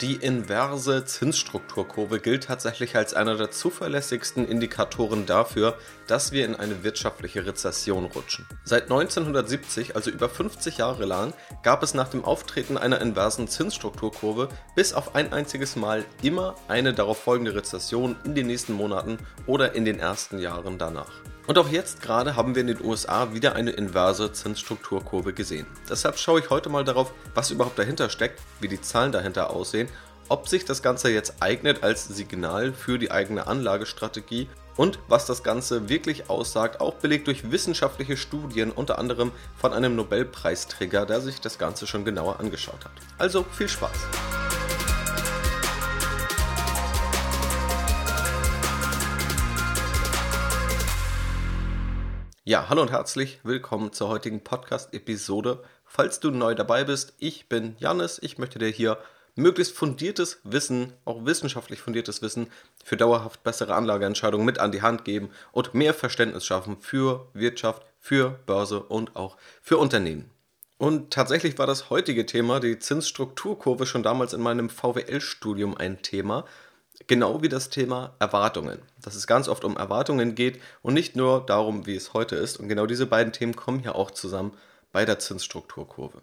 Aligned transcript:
Die 0.00 0.16
inverse 0.16 1.04
Zinsstrukturkurve 1.04 2.18
gilt 2.18 2.44
tatsächlich 2.44 2.96
als 2.96 3.14
einer 3.14 3.36
der 3.36 3.52
zuverlässigsten 3.52 4.48
Indikatoren 4.48 5.26
dafür, 5.26 5.78
dass 6.08 6.32
wir 6.32 6.44
in 6.44 6.56
eine 6.56 6.82
wirtschaftliche 6.82 7.46
Rezession 7.46 8.06
rutschen. 8.06 8.46
Seit 8.64 8.84
1970, 8.84 9.94
also 9.94 10.10
über 10.10 10.28
50 10.28 10.78
Jahre 10.78 11.04
lang, 11.04 11.34
gab 11.62 11.84
es 11.84 11.94
nach 11.94 12.08
dem 12.08 12.24
Auftreten 12.24 12.76
einer 12.76 13.00
inversen 13.00 13.46
Zinsstrukturkurve 13.46 14.48
bis 14.74 14.92
auf 14.92 15.14
ein 15.14 15.32
einziges 15.32 15.76
Mal 15.76 16.04
immer 16.20 16.56
eine 16.66 16.94
darauf 16.94 17.18
folgende 17.18 17.54
Rezession 17.54 18.16
in 18.24 18.34
den 18.34 18.48
nächsten 18.48 18.72
Monaten 18.72 19.18
oder 19.46 19.74
in 19.74 19.84
den 19.84 20.00
ersten 20.00 20.38
Jahren 20.38 20.78
danach. 20.78 21.12
Und 21.46 21.58
auch 21.58 21.68
jetzt 21.68 22.02
gerade 22.02 22.36
haben 22.36 22.54
wir 22.54 22.60
in 22.60 22.68
den 22.68 22.84
USA 22.84 23.32
wieder 23.32 23.56
eine 23.56 23.72
inverse 23.72 24.32
Zinsstrukturkurve 24.32 25.32
gesehen. 25.32 25.66
Deshalb 25.88 26.18
schaue 26.18 26.40
ich 26.40 26.50
heute 26.50 26.68
mal 26.68 26.84
darauf, 26.84 27.12
was 27.34 27.50
überhaupt 27.50 27.78
dahinter 27.78 28.10
steckt, 28.10 28.40
wie 28.60 28.68
die 28.68 28.80
Zahlen 28.80 29.12
dahinter 29.12 29.50
aussehen, 29.50 29.88
ob 30.28 30.48
sich 30.48 30.64
das 30.64 30.82
Ganze 30.82 31.10
jetzt 31.10 31.34
eignet 31.40 31.82
als 31.82 32.06
Signal 32.06 32.72
für 32.72 32.98
die 32.98 33.10
eigene 33.10 33.46
Anlagestrategie 33.46 34.48
und 34.76 34.98
was 35.08 35.26
das 35.26 35.42
Ganze 35.42 35.88
wirklich 35.88 36.30
aussagt, 36.30 36.80
auch 36.80 36.94
belegt 36.94 37.26
durch 37.26 37.50
wissenschaftliche 37.50 38.16
Studien, 38.16 38.70
unter 38.70 38.98
anderem 38.98 39.32
von 39.56 39.72
einem 39.72 39.96
Nobelpreisträger, 39.96 41.04
der 41.06 41.20
sich 41.20 41.40
das 41.40 41.58
Ganze 41.58 41.86
schon 41.86 42.04
genauer 42.04 42.40
angeschaut 42.40 42.84
hat. 42.84 42.92
Also 43.18 43.44
viel 43.52 43.68
Spaß! 43.68 44.41
Ja, 52.44 52.68
hallo 52.68 52.82
und 52.82 52.90
herzlich 52.90 53.38
willkommen 53.44 53.92
zur 53.92 54.08
heutigen 54.08 54.42
Podcast-Episode. 54.42 55.62
Falls 55.84 56.18
du 56.18 56.32
neu 56.32 56.56
dabei 56.56 56.82
bist, 56.82 57.14
ich 57.20 57.48
bin 57.48 57.76
Janis. 57.78 58.18
Ich 58.20 58.36
möchte 58.36 58.58
dir 58.58 58.66
hier 58.66 58.98
möglichst 59.36 59.76
fundiertes 59.76 60.40
Wissen, 60.42 60.92
auch 61.04 61.24
wissenschaftlich 61.24 61.80
fundiertes 61.80 62.20
Wissen 62.20 62.48
für 62.84 62.96
dauerhaft 62.96 63.44
bessere 63.44 63.76
Anlageentscheidungen 63.76 64.44
mit 64.44 64.58
an 64.58 64.72
die 64.72 64.82
Hand 64.82 65.04
geben 65.04 65.30
und 65.52 65.74
mehr 65.74 65.94
Verständnis 65.94 66.44
schaffen 66.44 66.78
für 66.80 67.28
Wirtschaft, 67.32 67.86
für 68.00 68.30
Börse 68.44 68.82
und 68.82 69.14
auch 69.14 69.36
für 69.60 69.78
Unternehmen. 69.78 70.28
Und 70.78 71.12
tatsächlich 71.12 71.58
war 71.58 71.68
das 71.68 71.90
heutige 71.90 72.26
Thema, 72.26 72.58
die 72.58 72.80
Zinsstrukturkurve, 72.80 73.86
schon 73.86 74.02
damals 74.02 74.32
in 74.32 74.40
meinem 74.40 74.68
VWL-Studium 74.68 75.76
ein 75.76 76.02
Thema 76.02 76.44
genau 77.06 77.42
wie 77.42 77.48
das 77.48 77.70
Thema 77.70 78.14
Erwartungen. 78.18 78.80
Dass 79.00 79.14
es 79.14 79.26
ganz 79.26 79.48
oft 79.48 79.64
um 79.64 79.76
Erwartungen 79.76 80.34
geht 80.34 80.60
und 80.82 80.94
nicht 80.94 81.16
nur 81.16 81.44
darum, 81.44 81.86
wie 81.86 81.96
es 81.96 82.14
heute 82.14 82.36
ist. 82.36 82.58
Und 82.58 82.68
genau 82.68 82.86
diese 82.86 83.06
beiden 83.06 83.32
Themen 83.32 83.56
kommen 83.56 83.80
hier 83.80 83.96
auch 83.96 84.10
zusammen 84.10 84.52
bei 84.92 85.04
der 85.04 85.18
Zinsstrukturkurve. 85.18 86.22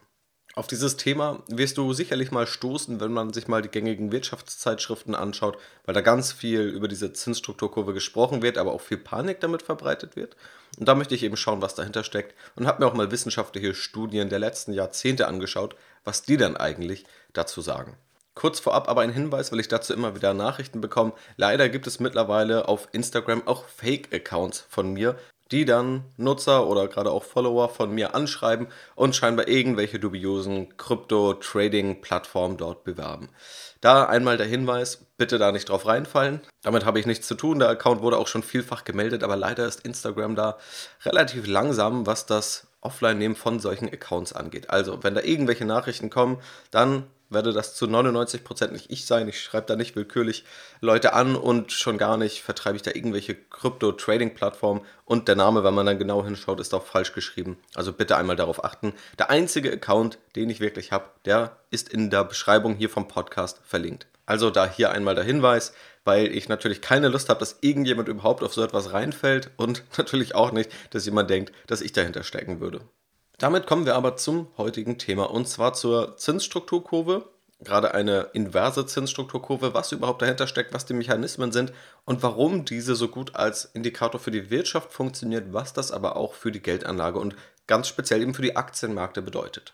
Auf 0.56 0.68
dieses 0.68 0.98
Thema 0.98 1.44
wirst 1.48 1.78
du 1.78 1.94
sicherlich 1.94 2.32
mal 2.32 2.48
stoßen, 2.48 3.00
wenn 3.00 3.14
man 3.14 3.32
sich 3.32 3.48
mal 3.48 3.62
die 3.62 3.70
gängigen 3.70 4.12
Wirtschaftszeitschriften 4.12 5.16
anschaut, 5.16 5.58
weil 5.86 5.94
da 5.94 6.02
ganz 6.02 6.34
viel 6.34 6.62
über 6.62 6.88
diese 6.88 7.14
Zinsstrukturkurve 7.14 7.94
gesprochen 7.94 8.42
wird, 8.42 8.58
aber 8.58 8.74
auch 8.74 8.82
viel 8.82 8.98
Panik 8.98 9.40
damit 9.40 9.62
verbreitet 9.62 10.16
wird. 10.16 10.36
Und 10.78 10.88
da 10.88 10.96
möchte 10.96 11.16
ich 11.16 11.24
eben 11.24 11.38
schauen, 11.38 11.62
was 11.62 11.76
dahinter 11.76 12.04
steckt 12.04 12.36
und 12.56 12.68
habe 12.68 12.84
mir 12.84 12.90
auch 12.90 12.96
mal 12.96 13.12
wissenschaftliche 13.12 13.74
Studien 13.74 14.30
der 14.30 14.40
letzten 14.40 14.74
Jahrzehnte 14.74 15.28
angeschaut, 15.28 15.76
was 16.04 16.24
die 16.24 16.38
dann 16.38 16.58
eigentlich 16.58 17.06
dazu 17.32 17.62
sagen. 17.62 17.96
Kurz 18.36 18.60
vorab 18.60 18.88
aber 18.88 19.02
ein 19.02 19.12
Hinweis, 19.12 19.52
weil 19.52 19.60
ich 19.60 19.68
dazu 19.68 19.94
immer 19.94 20.16
wieder 20.16 20.34
Nachrichten 20.34 20.82
bekomme. 20.82 21.14
Leider 21.36 21.68
gibt 21.70 21.88
es 21.88 22.00
mittlerweile 22.00 22.68
auf 22.68 22.88
Instagram 22.92 23.48
auch 23.48 23.66
Fake-Accounts 23.66 24.66
von 24.70 24.94
mir, 24.94 25.18
die 25.52 25.66
dann 25.66 26.04
Nutzer 26.18 26.68
oder 26.68 26.88
gerade 26.88 27.12
auch 27.12 27.24
Follower 27.24 27.70
von 27.70 27.92
mir 27.92 28.14
anschreiben 28.14 28.68
und 28.96 29.16
scheinbar 29.16 29.48
irgendwelche 29.48 30.00
dubiosen 30.00 30.78
Krypto-Trading-Plattformen 30.78 32.58
dort 32.58 32.84
bewerben. 32.84 33.30
Da 33.82 34.06
einmal 34.06 34.38
der 34.38 34.46
Hinweis, 34.46 35.08
bitte 35.18 35.38
da 35.38 35.52
nicht 35.52 35.70
drauf 35.70 35.88
reinfallen. 35.88 36.42
Damit 36.62 36.86
habe 36.86 37.00
ich 37.00 37.06
nichts 37.06 37.28
zu 37.28 37.36
tun. 37.36 37.60
Der 37.60 37.70
Account 37.70 38.02
wurde 38.02 38.18
auch 38.18 38.28
schon 38.28 38.44
vielfach 38.44 38.84
gemeldet, 38.84 39.24
aber 39.24 39.36
leider 39.36 39.66
ist 39.66 39.86
Instagram 39.86 40.36
da 40.36 40.58
relativ 41.04 41.48
langsam, 41.48 42.06
was 42.06 42.26
das 42.26 42.68
Offline-Nehmen 42.82 43.36
von 43.36 43.60
solchen 43.60 43.90
Accounts 43.90 44.34
angeht. 44.34 44.70
Also, 44.70 45.04
wenn 45.04 45.16
da 45.16 45.22
irgendwelche 45.22 45.66
Nachrichten 45.66 46.10
kommen, 46.10 46.40
dann 46.72 47.08
werde 47.30 47.54
das 47.54 47.76
zu 47.76 47.86
99% 47.86 48.72
nicht 48.72 48.92
ich 48.92 49.06
sein. 49.06 49.28
Ich 49.28 49.42
schreibe 49.42 49.68
da 49.68 49.76
nicht 49.76 49.96
willkürlich 49.96 50.44
Leute 50.82 51.14
an 51.14 51.36
und 51.36 51.72
schon 51.72 51.98
gar 51.98 52.18
nicht 52.18 52.42
vertreibe 52.42 52.76
ich 52.76 52.82
da 52.82 52.92
irgendwelche 52.92 53.36
Krypto-Trading-Plattformen. 53.36 54.82
Und 55.06 55.28
der 55.28 55.36
Name, 55.36 55.64
wenn 55.64 55.74
man 55.74 55.86
dann 55.86 56.00
genau 56.00 56.24
hinschaut, 56.24 56.60
ist 56.60 56.74
auch 56.74 56.86
falsch 56.86 57.14
geschrieben. 57.14 57.58
Also 57.76 57.94
bitte 57.94 58.18
einmal 58.18 58.36
darauf 58.36 58.64
achten. 58.64 58.94
Der 59.18 59.30
einzige 59.30 59.72
Account, 59.72 60.18
den 60.36 60.50
ich 60.50 60.60
wirklich 60.60 60.92
habe, 60.92 61.10
der 61.26 61.58
ist 61.72 61.90
in 61.90 62.10
der 62.10 62.24
Beschreibung 62.24 62.76
hier 62.76 62.90
vom 62.90 63.08
Podcast 63.08 63.60
verlinkt. 63.64 64.08
Also 64.26 64.52
da 64.52 64.70
hier 64.70 64.92
einmal 64.92 65.16
der 65.16 65.24
Hinweis, 65.24 65.74
weil 66.06 66.28
ich 66.28 66.50
natürlich 66.50 66.82
keine 66.82 67.08
Lust 67.08 67.30
habe, 67.30 67.40
dass 67.40 67.58
irgendjemand 67.62 68.08
überhaupt 68.08 68.44
auf 68.44 68.54
so 68.54 68.64
etwas 68.64 68.94
reinfällt 68.94 69.52
und 69.58 69.84
natürlich 69.98 70.36
auch 70.36 70.52
nicht, 70.52 70.72
dass 70.92 71.06
jemand 71.06 71.30
denkt, 71.30 71.52
dass 71.68 71.82
ich 71.82 71.94
dahinter 71.94 72.24
stecken 72.24 72.60
würde. 72.60 72.82
Damit 73.40 73.68
kommen 73.68 73.86
wir 73.86 73.96
aber 73.96 74.18
zum 74.18 74.48
heutigen 74.58 74.98
Thema 74.98 75.32
und 75.32 75.48
zwar 75.48 75.74
zur 75.74 76.18
Zinsstrukturkurve. 76.18 77.30
Gerade 77.62 77.94
eine 77.94 78.28
inverse 78.34 78.86
Zinsstrukturkurve, 78.86 79.74
was 79.74 79.94
überhaupt 79.94 80.22
dahinter 80.22 80.46
steckt, 80.46 80.74
was 80.74 80.86
die 80.86 80.94
Mechanismen 80.94 81.54
sind 81.54 81.72
und 82.04 82.22
warum 82.22 82.66
diese 82.66 82.96
so 82.96 83.08
gut 83.08 83.36
als 83.36 83.66
Indikator 83.66 84.20
für 84.20 84.32
die 84.32 84.50
Wirtschaft 84.50 84.92
funktioniert, 84.92 85.54
was 85.54 85.72
das 85.72 85.92
aber 85.92 86.18
auch 86.18 86.34
für 86.34 86.52
die 86.52 86.62
Geldanlage 86.62 87.18
und 87.18 87.36
ganz 87.66 87.88
speziell 87.88 88.22
eben 88.22 88.34
für 88.34 88.42
die 88.42 88.58
Aktienmärkte 88.58 89.22
bedeutet. 89.22 89.74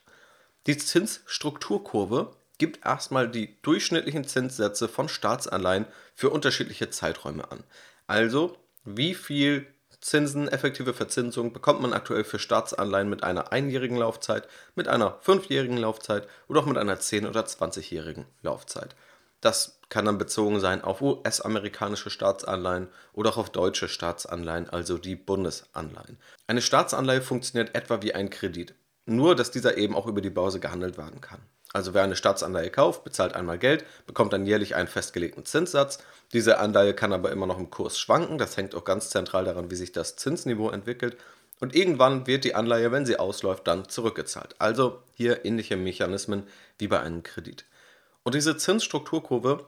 Die 0.67 0.77
Zinsstrukturkurve 0.77 2.35
gibt 2.59 2.85
erstmal 2.85 3.27
die 3.29 3.59
durchschnittlichen 3.63 4.25
Zinssätze 4.25 4.87
von 4.87 5.09
Staatsanleihen 5.09 5.87
für 6.13 6.29
unterschiedliche 6.29 6.91
Zeiträume 6.91 7.51
an. 7.51 7.63
Also, 8.05 8.57
wie 8.83 9.15
viel 9.15 9.65
Zinsen, 10.05 10.47
effektive 10.47 10.93
Verzinsung 10.93 11.51
bekommt 11.51 11.81
man 11.81 11.91
aktuell 11.91 12.23
für 12.23 12.37
Staatsanleihen 12.37 13.09
mit 13.09 13.23
einer 13.23 13.51
einjährigen 13.51 13.97
Laufzeit, 13.97 14.47
mit 14.75 14.87
einer 14.87 15.17
fünfjährigen 15.21 15.77
Laufzeit 15.77 16.27
oder 16.47 16.59
auch 16.59 16.67
mit 16.67 16.77
einer 16.77 16.99
10- 16.99 17.27
oder 17.27 17.41
20-jährigen 17.43 18.25
Laufzeit. 18.43 18.95
Das 19.41 19.79
kann 19.89 20.05
dann 20.05 20.19
bezogen 20.19 20.59
sein 20.59 20.83
auf 20.83 21.01
US-amerikanische 21.01 22.11
Staatsanleihen 22.11 22.87
oder 23.13 23.31
auch 23.31 23.37
auf 23.37 23.49
deutsche 23.49 23.87
Staatsanleihen, 23.87 24.69
also 24.69 24.99
die 24.99 25.15
Bundesanleihen. 25.15 26.19
Eine 26.45 26.61
Staatsanleihe 26.61 27.23
funktioniert 27.23 27.73
etwa 27.73 28.03
wie 28.03 28.13
ein 28.13 28.29
Kredit, 28.29 28.75
nur 29.07 29.35
dass 29.35 29.49
dieser 29.49 29.75
eben 29.75 29.95
auch 29.95 30.05
über 30.05 30.21
die 30.21 30.29
Börse 30.29 30.59
gehandelt 30.59 30.99
werden 30.99 31.19
kann. 31.19 31.41
Also 31.75 31.93
wer 31.93 32.03
eine 32.03 32.15
Staatsanleihe 32.15 32.69
kauft, 32.69 33.03
bezahlt 33.03 33.35
einmal 33.35 33.57
Geld, 33.57 33.83
bekommt 34.07 34.31
dann 34.31 34.45
jährlich 34.45 34.75
einen 34.75 34.87
festgelegten 34.87 35.43
Zinssatz. 35.43 35.97
Diese 36.31 36.57
Anleihe 36.57 36.93
kann 36.93 37.11
aber 37.11 37.33
immer 37.33 37.47
noch 37.47 37.59
im 37.59 37.69
Kurs 37.69 37.99
schwanken. 37.99 38.37
Das 38.37 38.55
hängt 38.55 38.75
auch 38.75 38.85
ganz 38.85 39.09
zentral 39.09 39.43
daran, 39.43 39.69
wie 39.69 39.75
sich 39.75 39.91
das 39.91 40.15
Zinsniveau 40.15 40.69
entwickelt. 40.69 41.17
Und 41.59 41.75
irgendwann 41.75 42.27
wird 42.27 42.45
die 42.45 42.55
Anleihe, 42.55 42.93
wenn 42.93 43.05
sie 43.05 43.19
ausläuft, 43.19 43.67
dann 43.67 43.89
zurückgezahlt. 43.89 44.55
Also 44.57 45.03
hier 45.15 45.43
ähnliche 45.43 45.75
Mechanismen 45.75 46.43
wie 46.77 46.87
bei 46.87 47.01
einem 47.01 47.23
Kredit. 47.23 47.65
Und 48.23 48.35
diese 48.35 48.55
Zinsstrukturkurve, 48.55 49.65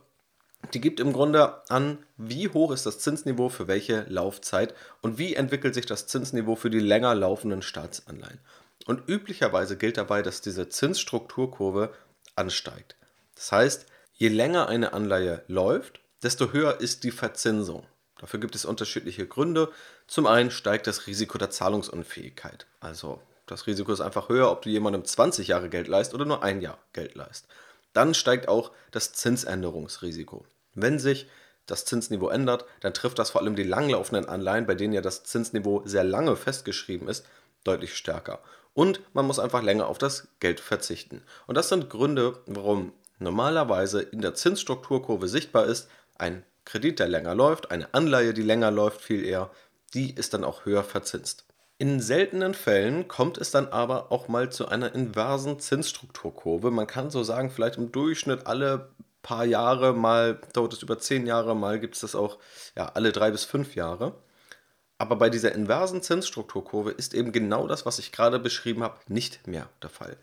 die 0.73 0.79
gibt 0.79 1.01
im 1.01 1.11
Grunde 1.11 1.61
an, 1.69 1.97
wie 2.15 2.47
hoch 2.47 2.71
ist 2.71 2.85
das 2.85 2.99
Zinsniveau 2.99 3.49
für 3.49 3.67
welche 3.67 4.05
Laufzeit 4.07 4.73
und 5.01 5.17
wie 5.17 5.35
entwickelt 5.35 5.73
sich 5.73 5.85
das 5.85 6.07
Zinsniveau 6.07 6.55
für 6.55 6.69
die 6.69 6.79
länger 6.79 7.13
laufenden 7.15 7.61
Staatsanleihen. 7.61 8.39
Und 8.87 9.07
üblicherweise 9.07 9.77
gilt 9.77 9.97
dabei, 9.97 10.21
dass 10.21 10.39
diese 10.39 10.69
Zinsstrukturkurve 10.69 11.93
ansteigt. 12.35 12.95
Das 13.35 13.51
heißt, 13.51 13.85
je 14.13 14.29
länger 14.29 14.69
eine 14.69 14.93
Anleihe 14.93 15.43
läuft, 15.47 15.99
desto 16.23 16.53
höher 16.53 16.79
ist 16.79 17.03
die 17.03 17.11
Verzinsung. 17.11 17.85
Dafür 18.19 18.39
gibt 18.39 18.55
es 18.55 18.63
unterschiedliche 18.63 19.27
Gründe. 19.27 19.69
Zum 20.07 20.25
einen 20.25 20.51
steigt 20.51 20.87
das 20.87 21.05
Risiko 21.05 21.37
der 21.37 21.49
Zahlungsunfähigkeit. 21.49 22.65
Also 22.79 23.21
das 23.45 23.67
Risiko 23.67 23.91
ist 23.91 24.01
einfach 24.01 24.29
höher, 24.29 24.49
ob 24.49 24.61
du 24.61 24.69
jemandem 24.69 25.03
20 25.03 25.49
Jahre 25.49 25.69
Geld 25.69 25.89
leist 25.89 26.13
oder 26.13 26.23
nur 26.23 26.41
ein 26.41 26.61
Jahr 26.61 26.79
Geld 26.93 27.13
leist. 27.13 27.47
Dann 27.91 28.13
steigt 28.13 28.47
auch 28.47 28.71
das 28.91 29.11
Zinsänderungsrisiko. 29.11 30.45
Wenn 30.75 30.97
sich 30.97 31.27
das 31.65 31.83
Zinsniveau 31.83 32.29
ändert, 32.29 32.63
dann 32.79 32.93
trifft 32.93 33.19
das 33.19 33.31
vor 33.31 33.41
allem 33.41 33.57
die 33.57 33.63
langlaufenden 33.63 34.29
Anleihen, 34.29 34.65
bei 34.65 34.75
denen 34.75 34.93
ja 34.93 35.01
das 35.01 35.25
Zinsniveau 35.25 35.81
sehr 35.85 36.05
lange 36.05 36.37
festgeschrieben 36.37 37.09
ist, 37.09 37.25
deutlich 37.65 37.95
stärker. 37.95 38.39
Und 38.77 39.01
man 39.13 39.25
muss 39.25 39.39
einfach 39.39 39.63
länger 39.63 39.87
auf 39.87 39.97
das 39.97 40.27
Geld 40.39 40.59
verzichten. 40.59 41.23
Und 41.47 41.57
das 41.57 41.67
sind 41.67 41.89
Gründe, 41.89 42.37
warum 42.45 42.93
normalerweise 43.17 44.03
in 44.03 44.21
der 44.21 44.35
Zinsstrukturkurve 44.35 45.27
sichtbar 45.27 45.65
ist, 45.65 45.89
ein 46.19 46.43
Kredit, 46.63 46.99
der 46.99 47.07
länger 47.07 47.33
läuft, 47.33 47.71
eine 47.71 47.91
Anleihe, 47.95 48.35
die 48.35 48.43
länger 48.43 48.69
läuft, 48.69 49.01
viel 49.01 49.25
eher, 49.25 49.49
die 49.95 50.13
ist 50.13 50.35
dann 50.35 50.43
auch 50.43 50.65
höher 50.65 50.83
verzinst. 50.83 51.47
In 51.79 51.99
seltenen 51.99 52.53
Fällen 52.53 53.07
kommt 53.07 53.39
es 53.39 53.49
dann 53.49 53.67
aber 53.69 54.11
auch 54.11 54.27
mal 54.27 54.51
zu 54.51 54.67
einer 54.67 54.93
inversen 54.93 55.59
Zinsstrukturkurve. 55.59 56.69
Man 56.69 56.85
kann 56.85 57.09
so 57.09 57.23
sagen, 57.23 57.49
vielleicht 57.49 57.77
im 57.77 57.91
Durchschnitt 57.91 58.45
alle 58.45 58.89
paar 59.23 59.45
Jahre, 59.45 59.95
mal 59.95 60.39
dauert 60.53 60.73
es 60.73 60.83
über 60.83 60.99
zehn 60.99 61.25
Jahre, 61.25 61.55
mal 61.55 61.79
gibt 61.79 61.95
es 61.95 62.01
das 62.01 62.13
auch 62.13 62.37
ja, 62.75 62.91
alle 62.93 63.11
drei 63.11 63.31
bis 63.31 63.43
fünf 63.43 63.73
Jahre. 63.73 64.13
Aber 64.97 65.15
bei 65.15 65.29
dieser 65.29 65.53
inversen 65.53 66.01
Zinsstrukturkurve 66.01 66.91
ist 66.91 67.13
eben 67.13 67.31
genau 67.31 67.67
das, 67.67 67.85
was 67.85 67.99
ich 67.99 68.11
gerade 68.11 68.39
beschrieben 68.39 68.83
habe, 68.83 68.99
nicht 69.07 69.47
mehr 69.47 69.69
der 69.81 69.89
Fall. 69.89 70.17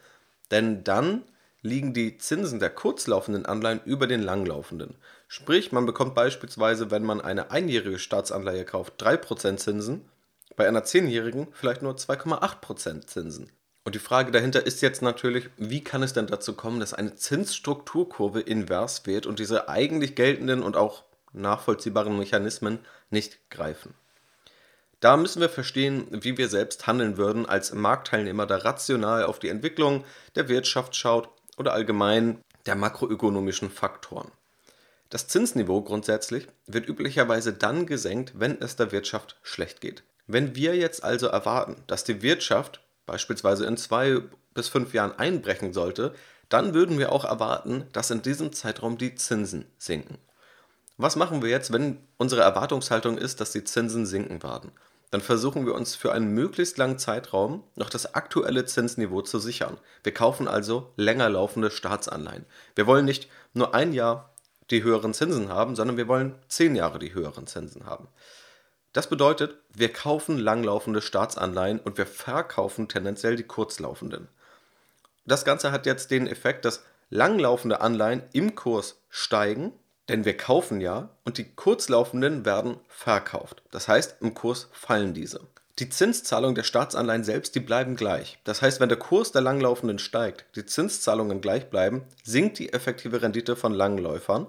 Denn 0.51 0.85
dann 0.85 1.23
liegen 1.63 1.95
die 1.95 2.19
Zinsen 2.19 2.61
der 2.61 2.71
kurzlaufenden 2.71 3.47
Anleihen 3.47 3.81
über 3.85 4.07
den 4.07 4.23
langlaufenden. 4.23 4.97
Sprich, 5.29 5.73
man 5.73 5.87
bekommt 5.87 6.15
beispielsweise, 6.15 6.91
wenn 6.91 7.05
man 7.05 7.21
eine 7.21 7.51
einjährige 7.51 7.99
Staatsanleihe 7.99 8.65
kauft, 8.65 9.03
3% 9.03 9.57
Zinsen, 9.57 10.09
bei 10.57 10.69
einer 10.69 10.85
zehnjährigen 10.85 11.49
vielleicht 11.53 11.83
nur 11.83 11.95
2,8% 11.95 13.07
Zinsen. 13.07 13.51
Und 13.85 13.95
die 13.95 14.01
Frage 14.01 14.31
dahinter 14.31 14.67
ist 14.67 14.83
jetzt 14.83 15.03
natürlich, 15.03 15.51
wie 15.57 15.83
kann 15.83 16.03
es 16.03 16.13
denn 16.13 16.27
dazu 16.27 16.55
kommen, 16.55 16.81
dass 16.81 16.95
eine 16.95 17.17
Zinsstrukturkurve 17.17 18.41
invers 18.41 19.07
wird 19.07 19.27
und 19.27 19.39
diese 19.39 19.69
eigentlich 19.69 20.15
geltenden 20.15 20.63
und 20.63 20.77
auch 20.77 21.05
nachvollziehbaren 21.33 22.19
Mechanismen 22.19 22.79
nicht 23.11 23.39
greifen? 23.51 23.95
Da 25.05 25.19
müssen 25.19 25.43
wir 25.43 25.51
verstehen, 25.51 26.07
wie 26.11 26.39
wir 26.39 26.49
selbst 26.49 26.87
handeln 26.87 27.19
würden 27.19 27.45
als 27.45 27.75
Marktteilnehmer, 27.75 28.47
der 28.47 28.65
rational 28.65 29.25
auf 29.25 29.39
die 29.39 29.51
Entwicklung 29.51 30.03
der 30.35 30.49
Wirtschaft 30.49 30.97
schaut 30.97 31.29
oder 31.59 31.75
allgemein 31.75 32.41
der 32.65 32.75
makroökonomischen 32.75 33.69
Faktoren. 33.69 34.31
Das 35.11 35.29
Zinsniveau 35.29 35.83
grundsätzlich 35.83 36.49
wird 36.67 36.89
üblicherweise 36.89 37.53
dann 37.53 37.85
gesenkt, 37.85 38.33
wenn 38.37 38.59
es 38.63 38.77
der 38.77 38.93
Wirtschaft 38.93 39.37
schlecht 39.43 39.83
geht. 39.83 40.05
Wenn 40.27 40.57
wir 40.57 40.75
jetzt 40.75 41.05
also 41.05 41.27
erwarten, 41.27 41.77
dass 41.87 42.05
die 42.05 42.23
Wirtschaft 42.23 42.81
beispielsweise 43.05 43.67
in 43.67 43.77
zwei 43.77 44.21
bis 44.55 44.69
fünf 44.69 44.95
Jahren 44.95 45.19
einbrechen 45.19 45.75
sollte, 45.75 46.15
dann 46.49 46.73
würden 46.73 46.99
wir 46.99 47.13
auch 47.13 47.27
erwarten, 47.27 47.85
dass 47.93 48.11
in 48.11 48.23
diesem 48.23 48.55
Zeitraum 48.55 48.97
die 48.97 49.15
Zinsen 49.17 49.67
sinken. 49.77 50.17
Was 50.97 51.17
machen 51.17 51.43
wir 51.43 51.51
jetzt, 51.51 51.75
wenn 51.75 51.99
unsere 52.17 52.41
Erwartungshaltung 52.41 53.19
ist, 53.19 53.43
dass 53.43 53.53
die 53.53 53.65
Zinsen 53.65 54.07
sinken 54.07 54.43
werden? 54.43 54.73
Dann 55.11 55.21
versuchen 55.21 55.67
wir 55.67 55.75
uns 55.75 55.95
für 55.95 56.13
einen 56.13 56.29
möglichst 56.29 56.79
langen 56.79 56.99
Zeitraum 56.99 57.63
noch 57.77 57.91
das 57.91 58.15
aktuelle 58.15 58.65
Zinsniveau 58.65 59.23
zu 59.23 59.39
sichern. 59.39 59.79
Wir 60.03 60.13
kaufen 60.13 60.49
also 60.49 60.93
länger 60.97 61.29
laufende 61.29 61.71
Staatsanleihen. 61.71 62.47
Wir 62.75 62.87
wollen 62.87 63.05
nicht 63.05 63.29
nur 63.53 63.75
ein 63.75 63.93
Jahr 63.93 64.35
die 64.71 64.83
höheren 64.83 65.15
Zinsen 65.15 65.51
haben, 65.51 65.77
sondern 65.77 65.97
wir 65.97 66.09
wollen 66.09 66.35
zehn 66.49 66.75
Jahre 66.75 66.99
die 66.99 67.15
höheren 67.15 67.47
Zinsen 67.47 67.87
haben. 67.87 68.09
Das 68.93 69.09
bedeutet, 69.09 69.57
wir 69.75 69.93
kaufen 69.93 70.39
langlaufende 70.39 71.03
Staatsanleihen 71.03 71.81
und 71.81 71.99
wir 71.99 72.07
verkaufen 72.07 72.89
tendenziell 72.89 73.37
die 73.37 73.43
kurzlaufenden. 73.43 74.29
Das 75.27 75.45
Ganze 75.45 75.73
hat 75.73 75.87
jetzt 75.87 76.11
den 76.11 76.27
Effekt, 76.27 76.65
dass 76.65 76.85
langlaufende 77.11 77.81
Anleihen 77.81 78.23
im 78.33 78.55
Kurs 78.55 79.01
steigen 79.11 79.73
denn 80.09 80.25
wir 80.25 80.37
kaufen 80.37 80.81
ja 80.81 81.11
und 81.25 81.39
die 81.39 81.55
kurzlaufenden 81.55 82.45
werden 82.45 82.77
verkauft. 82.89 83.63
Das 83.71 83.89
heißt, 83.89 84.17
im 84.21 84.35
Kurs 84.35 84.69
fallen 84.73 85.15
diese. 85.15 85.41
Die 85.81 85.89
Zinszahlungen 85.89 86.55
der 86.55 86.63
Staatsanleihen 86.63 87.25
selbst, 87.25 87.57
die 87.57 87.61
bleiben 87.61 87.97
gleich. 87.97 88.39
Das 88.45 88.63
heißt, 88.63 88.79
wenn 88.79 88.89
der 88.89 88.99
Kurs 88.99 89.33
der 89.33 89.43
Langlaufenden 89.43 89.99
steigt, 89.99 90.45
die 90.55 90.65
Zinszahlungen 90.65 91.41
gleich 91.41 91.69
bleiben, 91.69 92.05
sinkt 92.23 92.61
die 92.61 92.73
effektive 92.73 93.23
Rendite 93.23 93.57
von 93.57 93.73
Langläufern. 93.73 94.47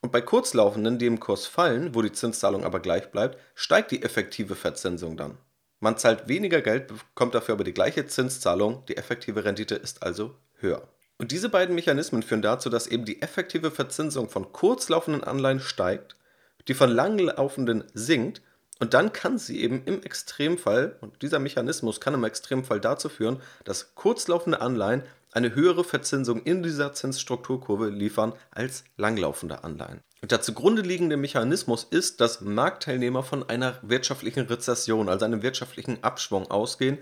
Und 0.00 0.12
bei 0.12 0.20
Kurzlaufenden, 0.20 0.98
die 0.98 1.06
im 1.06 1.18
Kurs 1.18 1.46
fallen, 1.46 1.94
wo 1.94 2.02
die 2.02 2.12
Zinszahlung 2.12 2.64
aber 2.64 2.78
gleich 2.78 3.10
bleibt, 3.10 3.36
steigt 3.56 3.90
die 3.90 4.02
effektive 4.02 4.54
Verzinsung 4.54 5.16
dann. 5.16 5.38
Man 5.80 5.98
zahlt 5.98 6.28
weniger 6.28 6.60
Geld, 6.60 6.86
bekommt 6.88 7.34
dafür 7.34 7.54
aber 7.54 7.64
die 7.64 7.74
gleiche 7.74 8.06
Zinszahlung, 8.06 8.84
die 8.86 8.96
effektive 8.96 9.44
Rendite 9.44 9.74
ist 9.74 10.02
also 10.02 10.36
höher. 10.58 10.86
Und 11.20 11.32
diese 11.32 11.50
beiden 11.50 11.74
Mechanismen 11.74 12.22
führen 12.22 12.40
dazu, 12.40 12.70
dass 12.70 12.86
eben 12.86 13.04
die 13.04 13.20
effektive 13.20 13.70
Verzinsung 13.70 14.30
von 14.30 14.52
kurzlaufenden 14.52 15.22
Anleihen 15.22 15.60
steigt, 15.60 16.16
die 16.66 16.72
von 16.72 16.88
langlaufenden 16.88 17.84
sinkt 17.92 18.40
und 18.78 18.94
dann 18.94 19.12
kann 19.12 19.36
sie 19.36 19.60
eben 19.60 19.82
im 19.84 20.02
Extremfall, 20.02 20.96
und 21.02 21.20
dieser 21.20 21.38
Mechanismus 21.38 22.00
kann 22.00 22.14
im 22.14 22.24
Extremfall 22.24 22.80
dazu 22.80 23.10
führen, 23.10 23.42
dass 23.64 23.94
kurzlaufende 23.94 24.62
Anleihen 24.62 25.02
eine 25.32 25.54
höhere 25.54 25.84
Verzinsung 25.84 26.42
in 26.44 26.62
dieser 26.62 26.94
Zinsstrukturkurve 26.94 27.90
liefern 27.90 28.32
als 28.50 28.84
langlaufende 28.96 29.62
Anleihen. 29.62 30.00
Und 30.22 30.32
der 30.32 30.40
zugrunde 30.40 30.80
liegende 30.80 31.18
Mechanismus 31.18 31.86
ist, 31.90 32.22
dass 32.22 32.40
Marktteilnehmer 32.40 33.22
von 33.22 33.46
einer 33.46 33.78
wirtschaftlichen 33.82 34.46
Rezession, 34.46 35.10
also 35.10 35.26
einem 35.26 35.42
wirtschaftlichen 35.42 36.02
Abschwung 36.02 36.50
ausgehen 36.50 36.98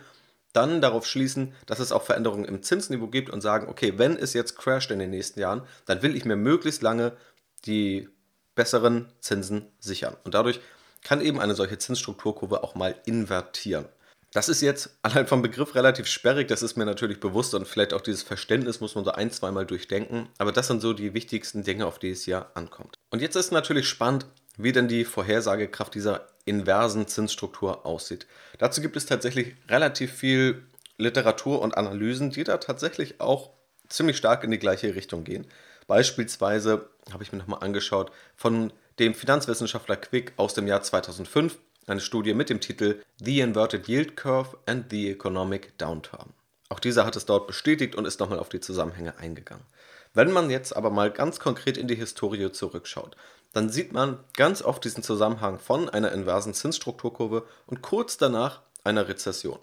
dann 0.52 0.80
darauf 0.80 1.06
schließen, 1.06 1.54
dass 1.66 1.78
es 1.78 1.92
auch 1.92 2.02
Veränderungen 2.02 2.44
im 2.44 2.62
Zinsniveau 2.62 3.08
gibt 3.08 3.30
und 3.30 3.40
sagen, 3.40 3.68
okay, 3.68 3.94
wenn 3.96 4.16
es 4.16 4.32
jetzt 4.32 4.56
crasht 4.56 4.90
in 4.90 4.98
den 4.98 5.10
nächsten 5.10 5.40
Jahren, 5.40 5.62
dann 5.86 6.02
will 6.02 6.16
ich 6.16 6.24
mir 6.24 6.36
möglichst 6.36 6.82
lange 6.82 7.16
die 7.64 8.08
besseren 8.54 9.12
Zinsen 9.20 9.66
sichern. 9.78 10.16
Und 10.24 10.34
dadurch 10.34 10.60
kann 11.02 11.20
eben 11.20 11.40
eine 11.40 11.54
solche 11.54 11.78
Zinsstrukturkurve 11.78 12.62
auch 12.62 12.74
mal 12.74 12.96
invertieren. 13.06 13.86
Das 14.32 14.48
ist 14.48 14.60
jetzt 14.60 14.98
allein 15.02 15.26
vom 15.26 15.42
Begriff 15.42 15.74
relativ 15.74 16.06
sperrig, 16.06 16.48
das 16.48 16.62
ist 16.62 16.76
mir 16.76 16.84
natürlich 16.84 17.20
bewusst 17.20 17.54
und 17.54 17.66
vielleicht 17.66 17.94
auch 17.94 18.00
dieses 18.00 18.22
Verständnis 18.22 18.80
muss 18.80 18.94
man 18.94 19.04
so 19.04 19.12
ein, 19.12 19.30
zweimal 19.30 19.66
durchdenken. 19.66 20.28
Aber 20.38 20.52
das 20.52 20.66
sind 20.66 20.80
so 20.80 20.92
die 20.92 21.14
wichtigsten 21.14 21.62
Dinge, 21.62 21.86
auf 21.86 21.98
die 21.98 22.10
es 22.10 22.24
hier 22.24 22.50
ankommt. 22.54 22.96
Und 23.10 23.22
jetzt 23.22 23.36
ist 23.36 23.52
natürlich 23.52 23.88
spannend, 23.88 24.26
wie 24.56 24.72
denn 24.72 24.88
die 24.88 25.04
Vorhersagekraft 25.04 25.94
dieser 25.94 26.26
inversen 26.44 27.06
Zinsstruktur 27.06 27.86
aussieht. 27.86 28.26
Dazu 28.58 28.80
gibt 28.80 28.96
es 28.96 29.06
tatsächlich 29.06 29.54
relativ 29.68 30.12
viel 30.12 30.66
Literatur 30.98 31.62
und 31.62 31.76
Analysen, 31.76 32.30
die 32.30 32.44
da 32.44 32.58
tatsächlich 32.58 33.20
auch 33.20 33.50
ziemlich 33.88 34.16
stark 34.16 34.44
in 34.44 34.50
die 34.50 34.58
gleiche 34.58 34.94
Richtung 34.94 35.24
gehen. 35.24 35.46
Beispielsweise 35.86 36.90
habe 37.12 37.22
ich 37.22 37.32
mir 37.32 37.38
nochmal 37.38 37.62
angeschaut 37.62 38.10
von 38.36 38.72
dem 38.98 39.14
Finanzwissenschaftler 39.14 39.96
Quick 39.96 40.32
aus 40.36 40.54
dem 40.54 40.66
Jahr 40.66 40.82
2005 40.82 41.56
eine 41.86 42.00
Studie 42.00 42.34
mit 42.34 42.50
dem 42.50 42.60
Titel 42.60 43.00
The 43.22 43.40
Inverted 43.40 43.88
Yield 43.88 44.16
Curve 44.16 44.58
and 44.66 44.90
the 44.90 45.10
Economic 45.10 45.78
Downturn. 45.78 46.34
Auch 46.68 46.80
dieser 46.80 47.06
hat 47.06 47.16
es 47.16 47.24
dort 47.24 47.46
bestätigt 47.46 47.94
und 47.94 48.04
ist 48.04 48.20
nochmal 48.20 48.38
auf 48.38 48.50
die 48.50 48.60
Zusammenhänge 48.60 49.16
eingegangen. 49.18 49.64
Wenn 50.12 50.32
man 50.32 50.50
jetzt 50.50 50.76
aber 50.76 50.90
mal 50.90 51.10
ganz 51.10 51.40
konkret 51.40 51.78
in 51.78 51.88
die 51.88 51.94
Historie 51.94 52.50
zurückschaut, 52.52 53.16
dann 53.52 53.70
sieht 53.70 53.92
man 53.92 54.18
ganz 54.36 54.62
oft 54.62 54.84
diesen 54.84 55.02
Zusammenhang 55.02 55.58
von 55.58 55.88
einer 55.88 56.12
inversen 56.12 56.54
Zinsstrukturkurve 56.54 57.44
und 57.66 57.82
kurz 57.82 58.16
danach 58.16 58.62
einer 58.84 59.08
Rezession. 59.08 59.58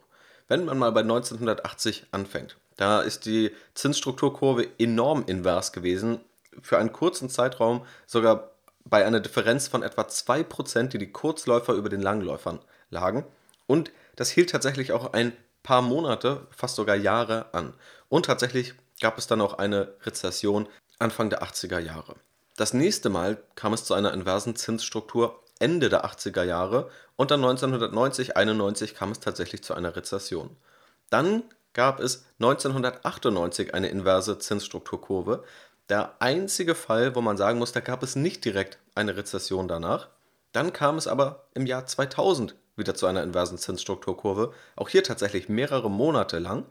Wenn 0.48 0.66
man 0.66 0.78
mal 0.78 0.92
bei 0.92 1.02
1980 1.02 2.08
anfängt, 2.12 2.58
da 2.78 3.02
ist 3.02 3.26
die 3.26 3.52
Zinsstrukturkurve 3.74 4.68
enorm 4.78 5.24
invers 5.28 5.72
gewesen, 5.72 6.20
für 6.62 6.78
einen 6.78 6.94
kurzen 6.94 7.30
Zeitraum 7.30 7.86
sogar 8.06 8.52
bei 8.86 9.06
einer 9.06 9.20
Differenz 9.20 9.68
von 9.68 9.84
etwa 9.84 10.04
2%, 10.04 10.88
die 10.90 10.98
die 10.98 11.12
Kurzläufer 11.12 11.74
über 11.74 11.90
den 11.90 12.02
Langläufern 12.02 12.60
lagen. 12.90 13.26
Und 13.68 13.92
das 14.16 14.30
hielt 14.30 14.52
tatsächlich 14.52 14.92
auch 14.92 15.14
ein 15.14 15.34
paar 15.64 15.82
Monate, 15.82 16.46
fast 16.52 16.76
sogar 16.76 16.96
Jahre 16.96 17.54
an. 17.54 17.74
Und 18.08 18.28
tatsächlich 18.28 18.76
gab 19.02 19.18
es 19.18 19.28
dann 19.28 19.42
auch 19.42 19.56
eine 19.56 19.94
Rezession 20.04 20.68
Anfang 21.00 21.30
der 21.30 21.44
80er 21.44 21.80
Jahre. 21.80 22.16
Das 22.58 22.74
nächste 22.74 23.10
Mal 23.10 23.38
kam 23.56 23.74
es 23.74 23.84
zu 23.84 23.94
einer 23.94 24.14
inversen 24.14 24.56
Zinsstruktur 24.56 25.44
Ende 25.60 25.90
der 25.90 26.06
80er 26.06 26.44
Jahre 26.44 26.90
und 27.18 27.32
dann 27.32 27.42
1990, 27.44 28.38
91 28.38 28.96
kam 28.96 29.12
es 29.12 29.20
tatsächlich 29.20 29.64
zu 29.64 29.74
einer 29.74 29.96
Rezession. 29.96 30.56
Dann 31.10 31.44
gab 31.74 32.00
es 32.00 32.26
1998 32.40 33.74
eine 33.74 33.90
inverse 33.90 34.40
Zinsstrukturkurve. 34.40 35.44
Der 35.90 36.16
einzige 36.20 36.76
Fall, 36.76 37.16
wo 37.16 37.22
man 37.22 37.38
sagen 37.38 37.60
muss, 37.60 37.74
da 37.74 37.82
gab 37.82 38.04
es 38.04 38.16
nicht 38.16 38.44
direkt 38.46 38.80
eine 38.96 39.18
Rezession 39.18 39.68
danach. 39.68 40.08
Dann 40.54 40.72
kam 40.72 40.98
es 40.98 41.08
aber 41.08 41.48
im 41.54 41.66
Jahr 41.66 41.86
2000 41.86 42.56
wieder 42.78 42.96
zu 42.96 43.06
einer 43.06 43.24
inversen 43.24 43.58
Zinsstrukturkurve, 43.58 44.54
auch 44.78 44.90
hier 44.90 45.04
tatsächlich 45.04 45.50
mehrere 45.50 45.90
Monate 45.92 46.40
lang. 46.40 46.66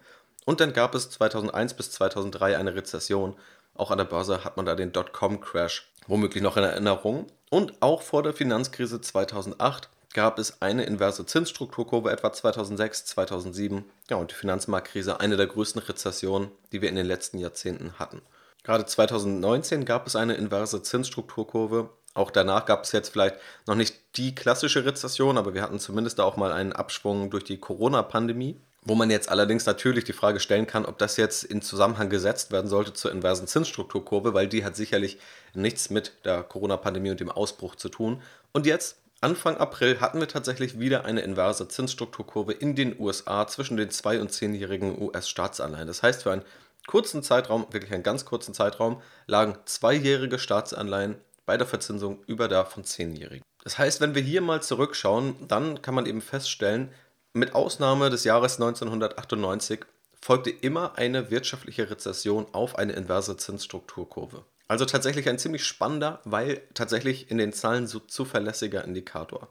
Und 0.47 0.61
dann 0.61 0.73
gab 0.73 0.95
es 0.95 1.11
2001 1.11 1.75
bis 1.75 1.91
2003 1.93 2.57
eine 2.57 2.75
Rezession 2.75 3.37
auch 3.75 3.91
an 3.91 3.99
der 3.99 4.05
Börse 4.05 4.45
hat 4.45 4.57
man 4.57 4.67
da 4.67 4.75
den 4.75 4.93
Dotcom-Crash 4.93 5.91
womöglich 6.07 6.43
noch 6.43 6.57
in 6.57 6.65
Erinnerung. 6.65 7.27
Und 7.51 7.75
auch 7.81 8.03
vor 8.03 8.23
der 8.23 8.33
Finanzkrise 8.33 9.01
2008 9.01 9.89
gab 10.13 10.39
es 10.39 10.63
eine 10.63 10.85
inverse 10.85 11.27
Zinsstrukturkurve 11.27 12.11
etwa 12.11 12.33
2006, 12.33 13.05
2007. 13.07 13.85
Ja, 14.09 14.17
und 14.17 14.31
die 14.31 14.37
Finanzmarktkrise, 14.37 15.21
eine 15.21 15.37
der 15.37 15.49
größten 15.49 15.83
Rezessionen, 15.83 16.51
die 16.73 16.81
wir 16.83 16.89
in 16.89 16.95
den 16.95 17.07
letzten 17.07 17.39
Jahrzehnten 17.39 17.99
hatten. 17.99 18.23
Gerade 18.63 18.87
2019 18.87 19.85
gab 19.85 20.07
es 20.07 20.17
eine 20.17 20.35
inverse 20.35 20.83
Zinsstrukturkurve. 20.83 21.91
Auch 22.15 22.31
danach 22.31 22.65
gab 22.65 22.85
es 22.85 22.93
jetzt 22.93 23.11
vielleicht 23.11 23.37
noch 23.67 23.75
nicht 23.75 24.17
die 24.17 24.35
klassische 24.35 24.85
Rezession, 24.85 25.37
aber 25.37 25.53
wir 25.53 25.63
hatten 25.63 25.81
zumindest 25.81 26.21
da 26.21 26.23
auch 26.23 26.37
mal 26.37 26.53
einen 26.53 26.73
Abschwung 26.73 27.29
durch 27.29 27.45
die 27.45 27.59
Corona-Pandemie. 27.59 28.61
Wo 28.87 28.95
man 28.95 29.11
jetzt 29.11 29.31
allerdings 29.31 29.65
natürlich 29.65 30.05
die 30.05 30.13
Frage 30.13 30.41
stellen 30.41 30.67
kann, 30.67 30.85
ob 30.85 30.99
das 30.99 31.17
jetzt 31.17 31.43
in 31.43 31.63
Zusammenhang 31.63 32.11
gesetzt 32.11 32.53
werden 32.53 32.69
sollte 32.69 32.93
zur 32.93 33.13
inversen 33.13 33.47
Zinsstrukturkurve, 33.47 34.35
weil 34.35 34.47
die 34.47 34.63
hat 34.65 34.77
sicherlich 34.77 35.19
nichts 35.55 35.89
mit 35.89 36.13
der 36.25 36.43
Corona-Pandemie 36.43 37.11
und 37.11 37.21
dem 37.21 37.31
Ausbruch 37.31 37.77
zu 37.77 37.89
tun. 37.89 38.21
Und 38.53 38.67
jetzt, 38.67 38.99
Anfang 39.23 39.57
April, 39.57 40.01
hatten 40.01 40.21
wir 40.21 40.29
tatsächlich 40.29 40.79
wieder 40.79 41.07
eine 41.07 41.23
inverse 41.23 41.67
Zinsstrukturkurve 41.67 42.53
in 42.53 42.75
den 42.75 43.01
USA 43.01 43.47
zwischen 43.47 43.79
den 43.79 43.89
2- 43.89 44.21
und 44.21 44.31
10-jährigen 44.31 45.01
US-Staatsanleihen. 45.01 45.87
Das 45.87 46.03
heißt, 46.03 46.25
für 46.25 46.33
einen 46.33 46.45
kurzen 46.87 47.23
Zeitraum, 47.23 47.67
wirklich 47.71 47.95
einen 47.95 48.03
ganz 48.03 48.27
kurzen 48.27 48.53
Zeitraum, 48.53 49.01
lagen 49.27 49.57
zweijährige 49.65 50.39
Staatsanleihen 50.39 51.17
bei 51.47 51.57
der 51.57 51.67
Verzinsung 51.67 52.23
über 52.27 52.49
der 52.49 52.67
von 52.67 52.85
10-jährigen. 52.85 53.43
Das 53.63 53.79
heißt, 53.79 54.03
wenn 54.03 54.15
wir 54.15 54.21
hier 54.21 54.43
mal 54.43 54.63
zurückschauen, 54.63 55.37
dann 55.49 55.81
kann 55.81 55.95
man 55.95 56.05
eben 56.05 56.21
feststellen, 56.21 56.91
mit 57.35 57.55
Ausnahme 57.55 58.11
des 58.11 58.25
Jahres 58.25 58.55
1998 58.55 59.81
folgte 60.21 60.51
immer 60.51 60.97
eine 60.97 61.31
wirtschaftliche 61.31 61.91
Rezession 61.91 62.47
auf 62.53 62.79
eine 62.79 62.93
inverse 62.93 63.37
Zinsstrukturkurve. 63.37 64.45
Also 64.69 64.87
tatsächlich 64.87 65.29
ein 65.29 65.39
ziemlich 65.39 65.65
spannender, 65.65 66.21
weil 66.25 66.63
tatsächlich 66.73 67.31
in 67.31 67.39
den 67.39 67.53
Zahlen 67.53 67.87
so 67.87 67.99
zuverlässiger 67.99 68.85
Indikator. 68.85 69.49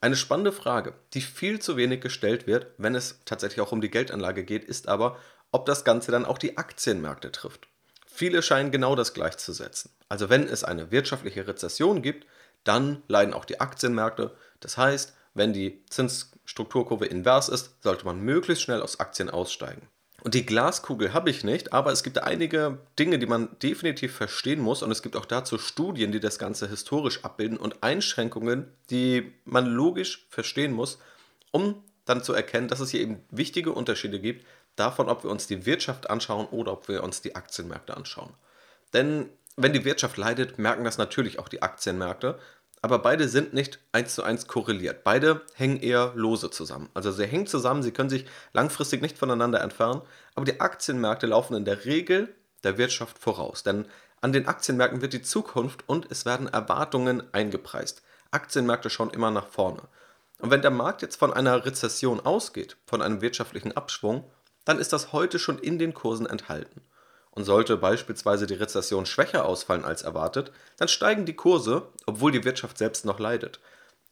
Eine 0.00 0.16
spannende 0.16 0.50
Frage, 0.50 0.94
die 1.12 1.20
viel 1.20 1.60
zu 1.60 1.76
wenig 1.76 2.00
gestellt 2.00 2.46
wird, 2.46 2.68
wenn 2.78 2.94
es 2.94 3.20
tatsächlich 3.26 3.60
auch 3.60 3.70
um 3.70 3.82
die 3.82 3.90
Geldanlage 3.90 4.42
geht, 4.42 4.64
ist 4.64 4.88
aber, 4.88 5.18
ob 5.52 5.66
das 5.66 5.84
Ganze 5.84 6.10
dann 6.10 6.24
auch 6.24 6.38
die 6.38 6.56
Aktienmärkte 6.56 7.30
trifft. 7.30 7.68
Viele 8.06 8.42
scheinen 8.42 8.70
genau 8.70 8.96
das 8.96 9.12
gleichzusetzen. 9.12 9.90
Also 10.08 10.30
wenn 10.30 10.48
es 10.48 10.64
eine 10.64 10.90
wirtschaftliche 10.90 11.46
Rezession 11.46 12.00
gibt, 12.00 12.26
dann 12.64 13.02
leiden 13.08 13.34
auch 13.34 13.44
die 13.44 13.60
Aktienmärkte. 13.60 14.34
Das 14.60 14.78
heißt, 14.78 15.14
wenn 15.34 15.52
die 15.52 15.84
Zinsstrukturkurve 16.50 17.06
invers 17.06 17.48
ist, 17.48 17.80
sollte 17.80 18.04
man 18.04 18.20
möglichst 18.20 18.64
schnell 18.64 18.82
aus 18.82 18.98
Aktien 18.98 19.30
aussteigen. 19.30 19.88
Und 20.22 20.34
die 20.34 20.44
Glaskugel 20.44 21.14
habe 21.14 21.30
ich 21.30 21.44
nicht, 21.44 21.72
aber 21.72 21.92
es 21.92 22.02
gibt 22.02 22.18
einige 22.18 22.78
Dinge, 22.98 23.18
die 23.18 23.26
man 23.26 23.56
definitiv 23.62 24.14
verstehen 24.14 24.60
muss 24.60 24.82
und 24.82 24.90
es 24.90 25.00
gibt 25.00 25.16
auch 25.16 25.24
dazu 25.24 25.58
Studien, 25.58 26.12
die 26.12 26.20
das 26.20 26.38
Ganze 26.38 26.68
historisch 26.68 27.24
abbilden 27.24 27.56
und 27.56 27.82
Einschränkungen, 27.82 28.70
die 28.90 29.32
man 29.44 29.64
logisch 29.66 30.26
verstehen 30.28 30.72
muss, 30.72 30.98
um 31.52 31.82
dann 32.04 32.22
zu 32.22 32.34
erkennen, 32.34 32.68
dass 32.68 32.80
es 32.80 32.90
hier 32.90 33.00
eben 33.00 33.24
wichtige 33.30 33.72
Unterschiede 33.72 34.18
gibt 34.18 34.44
davon, 34.76 35.08
ob 35.08 35.22
wir 35.24 35.30
uns 35.30 35.46
die 35.46 35.64
Wirtschaft 35.64 36.10
anschauen 36.10 36.46
oder 36.46 36.72
ob 36.72 36.88
wir 36.88 37.02
uns 37.02 37.22
die 37.22 37.36
Aktienmärkte 37.36 37.96
anschauen. 37.96 38.34
Denn 38.92 39.30
wenn 39.56 39.72
die 39.72 39.84
Wirtschaft 39.84 40.16
leidet, 40.16 40.58
merken 40.58 40.84
das 40.84 40.98
natürlich 40.98 41.38
auch 41.38 41.48
die 41.48 41.62
Aktienmärkte 41.62 42.38
aber 42.82 42.98
beide 42.98 43.28
sind 43.28 43.52
nicht 43.52 43.78
eins 43.92 44.14
zu 44.14 44.22
eins 44.22 44.46
korreliert. 44.46 45.04
Beide 45.04 45.42
hängen 45.54 45.80
eher 45.80 46.12
lose 46.14 46.50
zusammen. 46.50 46.88
Also 46.94 47.12
sie 47.12 47.26
hängen 47.26 47.46
zusammen, 47.46 47.82
sie 47.82 47.92
können 47.92 48.10
sich 48.10 48.24
langfristig 48.52 49.02
nicht 49.02 49.18
voneinander 49.18 49.60
entfernen, 49.60 50.02
aber 50.34 50.46
die 50.46 50.60
Aktienmärkte 50.60 51.26
laufen 51.26 51.56
in 51.56 51.64
der 51.64 51.84
Regel 51.84 52.34
der 52.64 52.78
Wirtschaft 52.78 53.18
voraus. 53.18 53.62
Denn 53.62 53.86
an 54.22 54.32
den 54.32 54.46
Aktienmärkten 54.46 55.02
wird 55.02 55.12
die 55.12 55.22
Zukunft 55.22 55.88
und 55.88 56.10
es 56.10 56.24
werden 56.24 56.48
Erwartungen 56.48 57.22
eingepreist. 57.32 58.02
Aktienmärkte 58.30 58.90
schauen 58.90 59.10
immer 59.10 59.30
nach 59.30 59.46
vorne. 59.46 59.82
Und 60.38 60.50
wenn 60.50 60.62
der 60.62 60.70
Markt 60.70 61.02
jetzt 61.02 61.16
von 61.16 61.32
einer 61.32 61.66
Rezession 61.66 62.20
ausgeht, 62.20 62.76
von 62.86 63.02
einem 63.02 63.20
wirtschaftlichen 63.20 63.76
Abschwung, 63.76 64.24
dann 64.64 64.78
ist 64.78 64.92
das 64.92 65.12
heute 65.12 65.38
schon 65.38 65.58
in 65.58 65.78
den 65.78 65.94
Kursen 65.94 66.26
enthalten. 66.26 66.82
Und 67.32 67.44
sollte 67.44 67.76
beispielsweise 67.76 68.46
die 68.46 68.54
Rezession 68.54 69.06
schwächer 69.06 69.44
ausfallen 69.44 69.84
als 69.84 70.02
erwartet, 70.02 70.52
dann 70.78 70.88
steigen 70.88 71.26
die 71.26 71.36
Kurse, 71.36 71.82
obwohl 72.06 72.32
die 72.32 72.44
Wirtschaft 72.44 72.76
selbst 72.76 73.04
noch 73.04 73.20
leidet. 73.20 73.60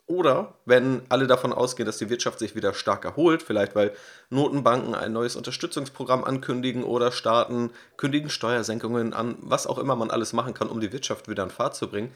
Oder 0.08 0.54
wenn 0.64 1.02
alle 1.10 1.26
davon 1.26 1.52
ausgehen, 1.52 1.84
dass 1.84 1.98
die 1.98 2.08
Wirtschaft 2.08 2.38
sich 2.38 2.54
wieder 2.54 2.72
stark 2.72 3.04
erholt, 3.04 3.42
vielleicht 3.42 3.74
weil 3.74 3.92
Notenbanken 4.30 4.94
ein 4.94 5.12
neues 5.12 5.36
Unterstützungsprogramm 5.36 6.24
ankündigen 6.24 6.82
oder 6.82 7.12
Staaten 7.12 7.70
kündigen 7.98 8.30
Steuersenkungen 8.30 9.12
an, 9.12 9.36
was 9.40 9.66
auch 9.66 9.76
immer 9.76 9.96
man 9.96 10.10
alles 10.10 10.32
machen 10.32 10.54
kann, 10.54 10.70
um 10.70 10.80
die 10.80 10.92
Wirtschaft 10.92 11.28
wieder 11.28 11.42
in 11.42 11.50
Fahrt 11.50 11.76
zu 11.76 11.88
bringen, 11.88 12.14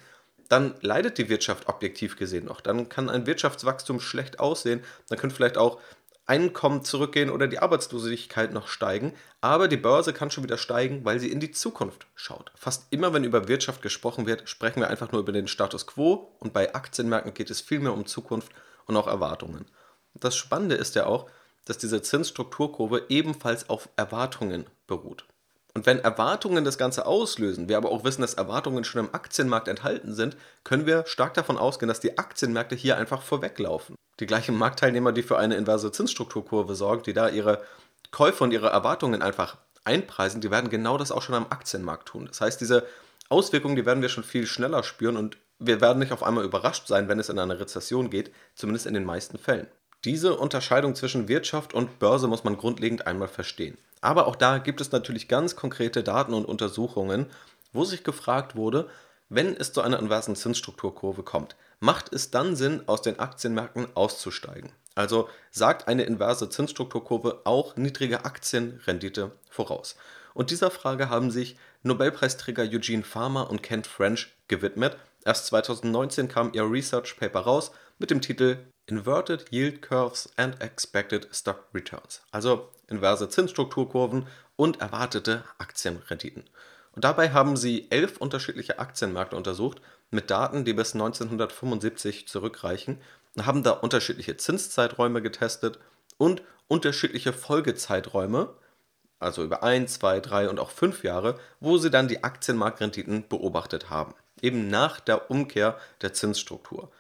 dann 0.49 0.75
leidet 0.81 1.19
die 1.19 1.29
Wirtschaft 1.29 1.69
objektiv 1.69 2.17
gesehen 2.17 2.47
noch. 2.47 2.63
Dann 2.63 2.89
kann 2.89 3.11
ein 3.11 3.27
Wirtschaftswachstum 3.27 4.01
schlecht 4.01 4.41
aussehen. 4.41 4.83
Dann 5.09 5.19
können 5.19 5.33
vielleicht 5.33 5.59
auch 5.59 5.79
Einkommen 6.27 6.85
zurückgehen 6.85 7.31
oder 7.31 7.49
die 7.49 7.59
Arbeitslosigkeit 7.59 8.53
noch 8.53 8.69
steigen, 8.69 9.13
aber 9.41 9.67
die 9.67 9.77
Börse 9.77 10.13
kann 10.13 10.31
schon 10.31 10.45
wieder 10.45 10.57
steigen, 10.57 11.05
weil 11.05 11.19
sie 11.19 11.31
in 11.31 11.41
die 11.41 11.51
Zukunft 11.51 12.07
schaut. 12.15 12.53
Fast 12.55 12.87
immer, 12.91 13.13
wenn 13.13 13.25
über 13.25 13.49
Wirtschaft 13.49 13.83
gesprochen 13.83 14.27
wird, 14.27 14.49
sprechen 14.49 14.81
wir 14.81 14.89
einfach 14.89 15.11
nur 15.11 15.21
über 15.21 15.33
den 15.33 15.49
Status 15.49 15.87
quo 15.87 16.33
und 16.39 16.53
bei 16.53 16.75
Aktienmärkten 16.75 17.35
geht 17.35 17.51
es 17.51 17.61
vielmehr 17.61 17.93
um 17.93 18.07
Zukunft 18.07 18.53
und 18.87 18.97
auch 18.97 19.09
Erwartungen. 19.09 19.67
Das 20.15 20.37
Spannende 20.37 20.77
ist 20.77 20.95
ja 20.95 21.07
auch, 21.07 21.29
dass 21.65 21.79
diese 21.79 22.03
Zinsstrukturkurve 22.03 23.07
ebenfalls 23.09 23.69
auf 23.69 23.89
Erwartungen 23.97 24.67
beruht. 24.87 25.27
Und 25.75 25.87
wenn 25.87 26.01
Erwartungen 26.01 26.65
das 26.65 26.77
Ganze 26.77 27.07
auslösen, 27.07 27.69
wir 27.69 27.79
aber 27.79 27.91
auch 27.91 28.05
wissen, 28.05 28.21
dass 28.21 28.35
Erwartungen 28.35 28.85
schon 28.85 29.07
im 29.07 29.15
Aktienmarkt 29.15 29.69
enthalten 29.69 30.15
sind, 30.15 30.37
können 30.65 30.87
wir 30.87 31.07
stark 31.07 31.35
davon 31.35 31.57
ausgehen, 31.57 31.89
dass 31.89 32.01
die 32.01 32.19
Aktienmärkte 32.19 32.75
hier 32.75 32.99
einfach 32.99 33.23
vorweglaufen. 33.23 33.97
Die 34.23 34.27
gleichen 34.27 34.57
Marktteilnehmer, 34.57 35.11
die 35.11 35.25
für 35.25 35.37
eine 35.37 35.57
inverse 35.57 35.91
Zinsstrukturkurve 35.91 36.77
sorgen, 36.77 37.03
die 37.03 37.13
da 37.13 37.29
ihre 37.29 37.61
Käufe 38.13 38.45
und 38.45 38.53
ihre 38.53 38.69
Erwartungen 38.69 39.21
einfach 39.21 39.57
einpreisen, 39.83 40.41
die 40.41 40.53
werden 40.53 40.71
genau 40.71 40.97
das 40.97 41.11
auch 41.11 41.23
schon 41.23 41.35
am 41.35 41.47
Aktienmarkt 41.51 42.07
tun. 42.07 42.27
Das 42.29 42.41
heißt, 42.41 42.61
diese 42.61 42.87
Auswirkungen, 43.31 43.75
die 43.75 43.85
werden 43.85 44.01
wir 44.01 44.09
schon 44.09 44.23
viel 44.23 44.47
schneller 44.47 44.85
spüren 44.85 45.17
und 45.17 45.39
wir 45.59 45.81
werden 45.81 45.99
nicht 45.99 46.13
auf 46.13 46.23
einmal 46.23 46.45
überrascht 46.45 46.87
sein, 46.87 47.09
wenn 47.09 47.19
es 47.19 47.31
in 47.31 47.39
eine 47.41 47.59
Rezession 47.59 48.11
geht, 48.11 48.31
zumindest 48.55 48.87
in 48.87 48.95
den 48.95 49.05
meisten 49.05 49.39
Fällen. 49.39 49.67
Diese 50.05 50.37
Unterscheidung 50.37 50.95
zwischen 50.95 51.27
Wirtschaft 51.27 51.75
und 51.75 51.99
Börse 51.99 52.29
muss 52.29 52.45
man 52.45 52.57
grundlegend 52.57 53.09
einmal 53.09 53.27
verstehen. 53.27 53.77
Aber 54.03 54.29
auch 54.29 54.37
da 54.37 54.59
gibt 54.59 54.81
es 54.81 54.93
natürlich 54.93 55.27
ganz 55.27 55.57
konkrete 55.57 56.05
Daten 56.05 56.33
und 56.33 56.45
Untersuchungen, 56.45 57.27
wo 57.73 57.85
sich 57.85 58.05
gefragt 58.05 58.55
wurde, 58.55 58.89
wenn 59.29 59.57
es 59.57 59.73
zu 59.73 59.81
einer 59.81 59.99
inversen 59.99 60.37
Zinsstrukturkurve 60.37 61.25
kommt, 61.25 61.57
macht 61.83 62.13
es 62.13 62.31
dann 62.31 62.55
Sinn, 62.55 62.85
aus 62.87 63.03
den 63.03 63.19
Aktienmärkten 63.19 63.89
auszusteigen? 63.97 64.71
Also 64.95 65.29
sagt 65.51 65.89
eine 65.89 66.05
inverse 66.05 66.49
Zinsstrukturkurve 66.49 67.43
auch 67.45 67.75
niedrige 67.75 68.25
Aktienrendite 68.25 69.33
voraus? 69.51 69.97
Und 70.33 70.51
dieser 70.51 70.71
Frage 70.71 71.11
haben 71.11 71.33
sich 71.33 71.57
Nobelpreisträger 71.83 72.63
Eugene 72.63 73.03
Farmer 73.03 73.51
und 73.51 73.65
Kent 73.65 73.89
French 73.89 74.33
gewidmet. 74.47 74.97
Erst 75.25 75.47
2019 75.47 76.29
kam 76.29 76.53
ihr 76.53 76.71
Research 76.71 77.17
Paper 77.19 77.41
raus 77.41 77.73
mit 77.99 78.13
dem 78.13 78.21
Titel 78.21 78.59
Inverted 78.87 79.51
Yield 79.51 79.83
Curves 79.83 80.31
and 80.37 80.63
Expected 80.63 81.29
Stock 81.33 81.67
Returns, 81.75 82.23
also 82.31 82.71
inverse 82.89 83.29
Zinsstrukturkurven 83.29 84.29
und 84.55 84.81
erwartete 84.81 85.43
Aktienrenditen. 85.59 86.45
Und 86.93 87.05
dabei 87.05 87.31
haben 87.31 87.57
sie 87.57 87.91
elf 87.91 88.19
unterschiedliche 88.19 88.79
Aktienmärkte 88.79 89.37
untersucht 89.37 89.81
mit 90.13 90.31
Daten, 90.31 90.65
die 90.65 90.73
bis 90.73 90.95
1975 90.95 92.29
zurückreichen, 92.29 92.99
haben 93.41 93.63
da 93.63 93.71
unterschiedliche 93.73 94.37
Zinszeiträume 94.37 95.23
getestet 95.23 95.79
und 96.19 96.43
unterschiedliche 96.69 97.33
Folgezeiträume, 97.33 98.55
also 99.19 99.43
über 99.43 99.63
1, 99.63 99.95
2, 99.95 100.21
3 100.21 100.49
und 100.51 100.61
auch 100.61 100.71
5 100.71 101.03
Jahre, 101.05 101.39
wo 101.61 101.79
sie 101.79 101.91
dann 101.91 102.09
die 102.09 102.25
Aktienmarktrenditen 102.25 103.29
beobachtet 103.29 103.91
haben, 103.91 104.15
eben 104.41 104.69
nach 104.69 105.01
der 105.01 105.31
Umkehr 105.31 105.79
der 106.03 106.13
Zinsstruktur. 106.13 106.91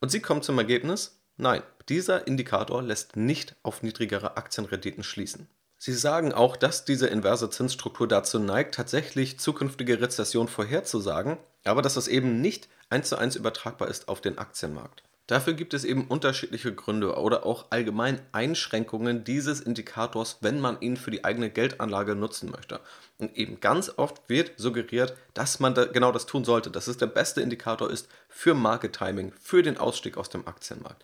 Und 0.00 0.10
sie 0.10 0.20
kommen 0.20 0.42
zum 0.42 0.58
Ergebnis, 0.58 1.22
Nein, 1.36 1.62
dieser 1.88 2.26
Indikator 2.26 2.82
lässt 2.82 3.16
nicht 3.16 3.56
auf 3.62 3.82
niedrigere 3.82 4.36
Aktienrenditen 4.36 5.02
schließen. 5.02 5.48
Sie 5.84 5.94
sagen 5.94 6.32
auch, 6.32 6.56
dass 6.56 6.84
diese 6.84 7.08
inverse 7.08 7.50
Zinsstruktur 7.50 8.06
dazu 8.06 8.38
neigt, 8.38 8.76
tatsächlich 8.76 9.40
zukünftige 9.40 10.00
Rezession 10.00 10.46
vorherzusagen, 10.46 11.38
aber 11.64 11.82
dass 11.82 11.94
das 11.94 12.06
eben 12.06 12.40
nicht 12.40 12.68
eins 12.88 13.08
zu 13.08 13.16
eins 13.16 13.34
übertragbar 13.34 13.88
ist 13.88 14.06
auf 14.06 14.20
den 14.20 14.38
Aktienmarkt. 14.38 15.02
Dafür 15.26 15.54
gibt 15.54 15.74
es 15.74 15.82
eben 15.82 16.06
unterschiedliche 16.06 16.72
Gründe 16.72 17.16
oder 17.16 17.44
auch 17.44 17.66
allgemein 17.70 18.20
Einschränkungen 18.30 19.24
dieses 19.24 19.60
Indikators, 19.60 20.38
wenn 20.40 20.60
man 20.60 20.80
ihn 20.80 20.96
für 20.96 21.10
die 21.10 21.24
eigene 21.24 21.50
Geldanlage 21.50 22.14
nutzen 22.14 22.52
möchte. 22.52 22.78
Und 23.18 23.36
eben 23.36 23.58
ganz 23.58 23.90
oft 23.96 24.28
wird 24.28 24.52
suggeriert, 24.58 25.16
dass 25.34 25.58
man 25.58 25.74
da 25.74 25.86
genau 25.86 26.12
das 26.12 26.26
tun 26.26 26.44
sollte, 26.44 26.70
dass 26.70 26.86
es 26.86 26.96
der 26.96 27.06
beste 27.08 27.40
Indikator 27.40 27.90
ist 27.90 28.06
für 28.28 28.54
Market 28.54 28.92
Timing, 28.92 29.32
für 29.40 29.64
den 29.64 29.78
Ausstieg 29.78 30.16
aus 30.16 30.28
dem 30.28 30.46
Aktienmarkt. 30.46 31.02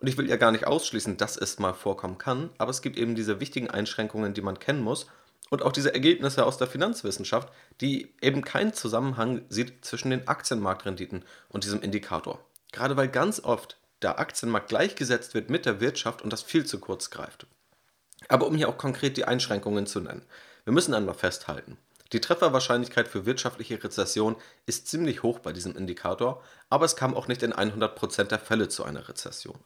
Und 0.00 0.08
ich 0.08 0.16
will 0.16 0.28
ja 0.28 0.36
gar 0.36 0.50
nicht 0.50 0.66
ausschließen, 0.66 1.16
dass 1.18 1.36
es 1.36 1.58
mal 1.58 1.74
vorkommen 1.74 2.18
kann, 2.18 2.50
aber 2.58 2.70
es 2.70 2.80
gibt 2.80 2.96
eben 2.96 3.14
diese 3.14 3.38
wichtigen 3.38 3.70
Einschränkungen, 3.70 4.32
die 4.32 4.40
man 4.40 4.58
kennen 4.58 4.82
muss 4.82 5.06
und 5.50 5.62
auch 5.62 5.72
diese 5.72 5.92
Ergebnisse 5.92 6.46
aus 6.46 6.56
der 6.56 6.68
Finanzwissenschaft, 6.68 7.52
die 7.80 8.14
eben 8.22 8.42
keinen 8.42 8.72
Zusammenhang 8.72 9.42
sieht 9.50 9.84
zwischen 9.84 10.10
den 10.10 10.26
Aktienmarktrenditen 10.26 11.24
und 11.48 11.64
diesem 11.64 11.82
Indikator. 11.82 12.42
Gerade 12.72 12.96
weil 12.96 13.08
ganz 13.08 13.40
oft 13.40 13.76
der 14.00 14.18
Aktienmarkt 14.18 14.68
gleichgesetzt 14.68 15.34
wird 15.34 15.50
mit 15.50 15.66
der 15.66 15.80
Wirtschaft 15.80 16.22
und 16.22 16.32
das 16.32 16.42
viel 16.42 16.64
zu 16.64 16.78
kurz 16.78 17.10
greift. 17.10 17.46
Aber 18.28 18.46
um 18.46 18.56
hier 18.56 18.68
auch 18.68 18.78
konkret 18.78 19.16
die 19.16 19.24
Einschränkungen 19.24 19.86
zu 19.86 20.00
nennen. 20.00 20.24
Wir 20.64 20.72
müssen 20.72 20.94
einmal 20.94 21.14
festhalten. 21.14 21.76
Die 22.12 22.20
Trefferwahrscheinlichkeit 22.20 23.06
für 23.06 23.24
wirtschaftliche 23.24 23.82
Rezession 23.82 24.36
ist 24.66 24.88
ziemlich 24.88 25.22
hoch 25.22 25.38
bei 25.38 25.52
diesem 25.52 25.76
Indikator, 25.76 26.42
aber 26.68 26.84
es 26.84 26.96
kam 26.96 27.14
auch 27.14 27.28
nicht 27.28 27.42
in 27.42 27.52
100% 27.52 28.24
der 28.24 28.38
Fälle 28.38 28.68
zu 28.68 28.84
einer 28.84 29.08
Rezession. 29.08 29.58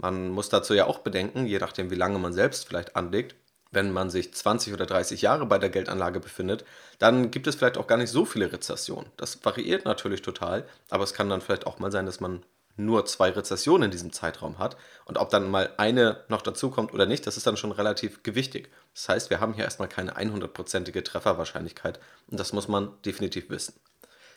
Man 0.00 0.30
muss 0.30 0.48
dazu 0.48 0.74
ja 0.74 0.86
auch 0.86 0.98
bedenken, 0.98 1.46
je 1.46 1.58
nachdem 1.58 1.90
wie 1.90 1.96
lange 1.96 2.18
man 2.18 2.32
selbst 2.32 2.66
vielleicht 2.66 2.96
anlegt, 2.96 3.34
wenn 3.70 3.92
man 3.92 4.10
sich 4.10 4.34
20 4.34 4.72
oder 4.72 4.86
30 4.86 5.22
Jahre 5.22 5.46
bei 5.46 5.58
der 5.58 5.70
Geldanlage 5.70 6.20
befindet, 6.20 6.64
dann 6.98 7.30
gibt 7.30 7.46
es 7.46 7.54
vielleicht 7.54 7.78
auch 7.78 7.86
gar 7.86 7.98
nicht 7.98 8.10
so 8.10 8.24
viele 8.24 8.52
Rezessionen. 8.52 9.10
Das 9.16 9.44
variiert 9.44 9.84
natürlich 9.84 10.22
total, 10.22 10.66
aber 10.88 11.04
es 11.04 11.14
kann 11.14 11.28
dann 11.28 11.40
vielleicht 11.40 11.66
auch 11.66 11.78
mal 11.78 11.92
sein, 11.92 12.06
dass 12.06 12.20
man 12.20 12.42
nur 12.76 13.04
zwei 13.04 13.30
Rezessionen 13.30 13.84
in 13.84 13.90
diesem 13.90 14.12
Zeitraum 14.12 14.58
hat. 14.58 14.76
Und 15.04 15.18
ob 15.18 15.30
dann 15.30 15.50
mal 15.50 15.74
eine 15.76 16.24
noch 16.28 16.42
dazukommt 16.42 16.92
oder 16.94 17.06
nicht, 17.06 17.26
das 17.26 17.36
ist 17.36 17.46
dann 17.46 17.56
schon 17.56 17.72
relativ 17.72 18.22
gewichtig. 18.22 18.70
Das 18.94 19.08
heißt, 19.08 19.30
wir 19.30 19.40
haben 19.40 19.54
hier 19.54 19.64
erstmal 19.64 19.88
keine 19.88 20.16
100%ige 20.16 21.04
Trefferwahrscheinlichkeit 21.04 22.00
und 22.28 22.40
das 22.40 22.52
muss 22.52 22.68
man 22.68 22.90
definitiv 23.04 23.50
wissen. 23.50 23.74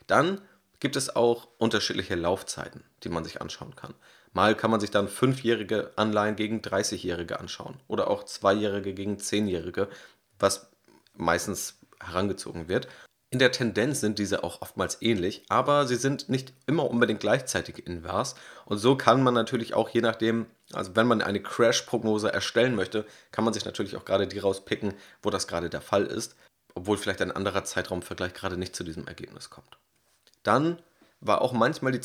Dann 0.08 0.42
gibt 0.80 0.96
es 0.98 1.16
auch 1.16 1.48
unterschiedliche 1.58 2.16
Laufzeiten, 2.16 2.84
die 3.04 3.10
man 3.10 3.24
sich 3.24 3.42
anschauen 3.42 3.76
kann. 3.76 3.94
Mal 4.34 4.56
kann 4.56 4.72
man 4.72 4.80
sich 4.80 4.92
dann 4.92 5.08
fünfjährige 5.08 5.92
Anleihen 5.96 6.36
gegen 6.36 6.60
30-jährige 6.62 7.40
anschauen 7.40 7.80
oder 7.88 8.10
auch 8.10 8.24
zweijährige 8.24 8.94
gegen 8.94 9.20
zehnjährige, 9.20 9.88
was 10.40 10.72
meistens 11.16 11.80
herangezogen 12.04 12.68
wird. 12.68 12.88
In 13.30 13.40
der 13.40 13.52
Tendenz 13.52 14.00
sind 14.00 14.20
diese 14.20 14.44
auch 14.44 14.62
oftmals 14.62 15.02
ähnlich, 15.02 15.44
aber 15.50 15.88
sie 15.88 15.96
sind 15.96 16.30
nicht 16.30 16.54
immer 16.68 16.90
unbedingt 16.90 17.20
gleichzeitig 17.20 17.88
invers. 17.88 18.36
Und 18.66 18.78
so 18.78 18.96
kann 18.96 19.24
man 19.24 19.34
natürlich 19.34 19.74
auch 19.74 19.90
je 19.90 20.02
nachdem, 20.02 20.46
also 20.72 20.96
wenn 20.96 21.08
man 21.08 21.22
eine 21.22 21.42
Crash-Prognose 21.42 22.32
erstellen 22.32 22.76
möchte, 22.76 23.06
kann 23.32 23.44
man 23.44 23.54
sich 23.54 23.66
natürlich 23.66 23.96
auch 23.96 24.06
gerade 24.06 24.28
die 24.28 24.38
rauspicken, 24.38 24.94
wo 25.24 25.32
das 25.32 25.48
gerade 25.48 25.72
der 25.72 25.82
Fall 25.82 26.06
ist, 26.06 26.36
obwohl 26.76 26.98
vielleicht 26.98 27.24
ein 27.24 27.32
anderer 27.32 27.64
Zeitraumvergleich 27.64 28.36
gerade 28.36 28.58
nicht 28.58 28.76
zu 28.76 28.84
diesem 28.84 29.08
Ergebnis 29.08 29.50
kommt. 29.50 29.80
Dann 30.44 30.80
war 31.20 31.42
auch 31.42 31.54
manchmal 31.54 31.92
die 31.92 32.02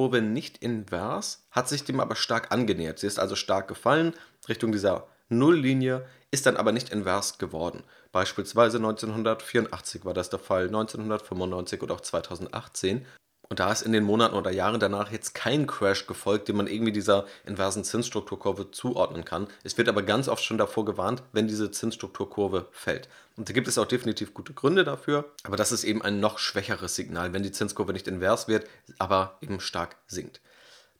Zinskurve 0.00 0.22
nicht 0.22 0.58
invers, 0.58 1.44
hat 1.50 1.68
sich 1.68 1.84
dem 1.84 2.00
aber 2.00 2.16
stark 2.16 2.52
angenähert. 2.52 2.98
Sie 2.98 3.06
ist 3.06 3.18
also 3.18 3.36
stark 3.36 3.68
gefallen 3.68 4.14
Richtung 4.48 4.72
dieser 4.72 5.06
Nulllinie, 5.28 6.06
ist 6.30 6.46
dann 6.46 6.56
aber 6.56 6.72
nicht 6.72 6.88
invers 6.88 7.36
geworden. 7.36 7.84
Beispielsweise 8.10 8.78
1984 8.78 10.06
war 10.06 10.14
das 10.14 10.30
der 10.30 10.38
Fall, 10.38 10.66
1995 10.68 11.82
und 11.82 11.90
auch 11.92 12.00
2018. 12.00 13.04
Und 13.50 13.58
da 13.58 13.72
ist 13.72 13.82
in 13.82 13.90
den 13.90 14.04
Monaten 14.04 14.36
oder 14.36 14.52
Jahren 14.52 14.78
danach 14.78 15.10
jetzt 15.10 15.34
kein 15.34 15.66
Crash 15.66 16.06
gefolgt, 16.06 16.46
den 16.46 16.54
man 16.54 16.68
irgendwie 16.68 16.92
dieser 16.92 17.26
inversen 17.44 17.82
Zinsstrukturkurve 17.82 18.70
zuordnen 18.70 19.24
kann. 19.24 19.48
Es 19.64 19.76
wird 19.76 19.88
aber 19.88 20.04
ganz 20.04 20.28
oft 20.28 20.44
schon 20.44 20.56
davor 20.56 20.84
gewarnt, 20.84 21.24
wenn 21.32 21.48
diese 21.48 21.72
Zinsstrukturkurve 21.72 22.68
fällt. 22.70 23.08
Und 23.36 23.48
da 23.48 23.52
gibt 23.52 23.66
es 23.66 23.76
auch 23.76 23.86
definitiv 23.86 24.34
gute 24.34 24.54
Gründe 24.54 24.84
dafür, 24.84 25.32
aber 25.42 25.56
das 25.56 25.72
ist 25.72 25.82
eben 25.82 26.00
ein 26.00 26.20
noch 26.20 26.38
schwächeres 26.38 26.94
Signal, 26.94 27.32
wenn 27.32 27.42
die 27.42 27.50
Zinskurve 27.50 27.92
nicht 27.92 28.06
invers 28.06 28.46
wird, 28.46 28.68
aber 29.00 29.36
eben 29.40 29.58
stark 29.58 29.96
sinkt 30.06 30.40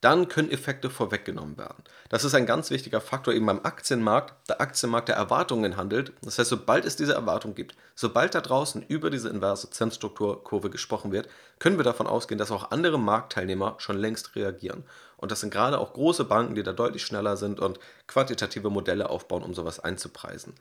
dann 0.00 0.28
können 0.28 0.50
Effekte 0.50 0.88
vorweggenommen 0.88 1.58
werden. 1.58 1.84
Das 2.08 2.24
ist 2.24 2.34
ein 2.34 2.46
ganz 2.46 2.70
wichtiger 2.70 3.00
Faktor 3.00 3.34
eben 3.34 3.46
beim 3.46 3.64
Aktienmarkt. 3.64 4.34
Der 4.48 4.60
Aktienmarkt 4.60 5.08
der 5.08 5.16
Erwartungen 5.16 5.76
handelt. 5.76 6.12
Das 6.22 6.38
heißt, 6.38 6.48
sobald 6.48 6.84
es 6.84 6.96
diese 6.96 7.12
Erwartung 7.12 7.54
gibt, 7.54 7.76
sobald 7.94 8.34
da 8.34 8.40
draußen 8.40 8.82
über 8.88 9.10
diese 9.10 9.28
inverse 9.28 9.70
Zinsstrukturkurve 9.70 10.70
gesprochen 10.70 11.12
wird, 11.12 11.28
können 11.58 11.76
wir 11.76 11.84
davon 11.84 12.06
ausgehen, 12.06 12.38
dass 12.38 12.50
auch 12.50 12.70
andere 12.70 12.98
Marktteilnehmer 12.98 13.74
schon 13.78 13.98
längst 13.98 14.36
reagieren. 14.36 14.84
Und 15.18 15.32
das 15.32 15.40
sind 15.40 15.52
gerade 15.52 15.78
auch 15.78 15.92
große 15.92 16.24
Banken, 16.24 16.54
die 16.54 16.62
da 16.62 16.72
deutlich 16.72 17.04
schneller 17.04 17.36
sind 17.36 17.60
und 17.60 17.78
quantitative 18.06 18.70
Modelle 18.70 19.10
aufbauen, 19.10 19.42
um 19.42 19.52
sowas 19.52 19.80
einzupreisen. 19.80 20.54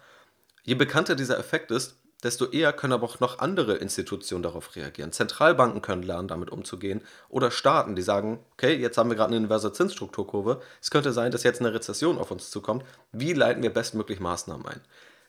Je 0.64 0.76
bekannter 0.76 1.16
dieser 1.16 1.40
Effekt 1.40 1.72
ist, 1.72 1.96
desto 2.24 2.46
eher 2.46 2.74
können 2.74 2.94
aber 2.94 3.06
auch 3.06 3.20
noch 3.20 3.40
andere 3.40 3.76
Institutionen 3.76 4.44
darauf 4.44 4.76
reagieren. 4.76 5.12
Zentralbanken 5.12 5.82
können 5.82 6.04
lernen, 6.04 6.28
damit 6.28 6.50
umzugehen. 6.50 7.02
Oder 7.30 7.52
Staaten, 7.52 7.96
die 7.96 8.02
sagen, 8.02 8.40
okay, 8.54 8.76
jetzt 8.76 8.98
haben 8.98 9.10
wir 9.10 9.16
gerade 9.16 9.34
eine 9.34 9.44
inverse 9.44 9.72
Zinsstrukturkurve. 9.72 10.62
Es 10.82 10.92
könnte 10.92 11.14
sein, 11.14 11.32
dass 11.32 11.44
jetzt 11.44 11.62
eine 11.62 11.74
Rezession 11.74 12.18
auf 12.18 12.32
uns 12.32 12.52
zukommt. 12.52 12.84
Wie 13.12 13.34
leiten 13.34 13.64
wir 13.64 13.74
bestmöglich 13.74 14.20
Maßnahmen 14.20 14.66
ein? 14.66 14.82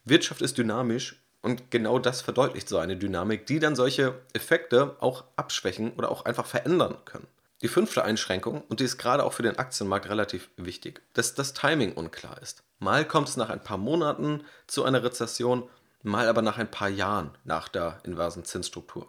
Wirtschaft 0.04 0.42
ist 0.42 0.58
dynamisch 0.58 1.22
und 1.42 1.70
genau 1.70 1.98
das 1.98 2.20
verdeutlicht 2.20 2.68
so 2.68 2.78
eine 2.78 2.96
Dynamik, 2.96 3.46
die 3.46 3.60
dann 3.60 3.76
solche 3.76 4.20
Effekte 4.32 4.96
auch 5.00 5.24
abschwächen 5.36 5.92
oder 5.92 6.10
auch 6.10 6.24
einfach 6.24 6.46
verändern 6.46 6.98
können. 7.04 7.26
Die 7.62 7.68
fünfte 7.68 8.04
Einschränkung, 8.04 8.62
und 8.68 8.80
die 8.80 8.84
ist 8.84 8.96
gerade 8.96 9.22
auch 9.24 9.34
für 9.34 9.42
den 9.42 9.58
Aktienmarkt 9.58 10.08
relativ 10.08 10.48
wichtig, 10.56 11.02
dass 11.12 11.34
das 11.34 11.52
Timing 11.52 11.92
unklar 11.92 12.40
ist. 12.40 12.62
Mal 12.78 13.04
kommt 13.04 13.28
es 13.28 13.36
nach 13.36 13.50
ein 13.50 13.62
paar 13.62 13.76
Monaten 13.76 14.44
zu 14.66 14.84
einer 14.84 15.02
Rezession 15.02 15.68
mal 16.02 16.28
aber 16.28 16.42
nach 16.42 16.58
ein 16.58 16.70
paar 16.70 16.88
Jahren 16.88 17.30
nach 17.44 17.68
der 17.68 17.98
inversen 18.04 18.44
Zinsstruktur. 18.44 19.08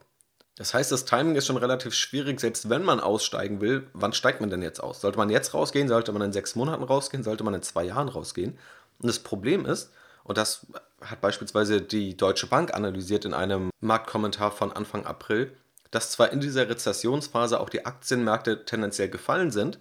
Das 0.55 0.73
heißt, 0.73 0.91
das 0.91 1.05
Timing 1.05 1.35
ist 1.35 1.47
schon 1.47 1.57
relativ 1.57 1.93
schwierig, 1.93 2.39
selbst 2.39 2.69
wenn 2.69 2.83
man 2.83 2.99
aussteigen 2.99 3.61
will. 3.61 3.87
Wann 3.93 4.13
steigt 4.13 4.41
man 4.41 4.49
denn 4.49 4.61
jetzt 4.61 4.79
aus? 4.79 5.01
Sollte 5.01 5.17
man 5.17 5.29
jetzt 5.29 5.53
rausgehen? 5.53 5.87
Sollte 5.87 6.11
man 6.11 6.21
in 6.21 6.33
sechs 6.33 6.55
Monaten 6.55 6.83
rausgehen? 6.83 7.23
Sollte 7.23 7.43
man 7.43 7.53
in 7.53 7.63
zwei 7.63 7.83
Jahren 7.85 8.09
rausgehen? 8.09 8.57
Und 8.99 9.07
das 9.07 9.19
Problem 9.19 9.65
ist, 9.65 9.91
und 10.23 10.37
das 10.37 10.67
hat 11.03 11.21
beispielsweise 11.21 11.81
die 11.81 12.15
Deutsche 12.15 12.47
Bank 12.47 12.73
analysiert 12.73 13.25
in 13.25 13.33
einem 13.33 13.71
Marktkommentar 13.79 14.51
von 14.51 14.71
Anfang 14.71 15.05
April, 15.05 15.55
dass 15.89 16.11
zwar 16.11 16.31
in 16.31 16.39
dieser 16.39 16.69
Rezessionsphase 16.69 17.59
auch 17.59 17.69
die 17.69 17.85
Aktienmärkte 17.85 18.65
tendenziell 18.65 19.09
gefallen 19.09 19.51
sind, 19.51 19.79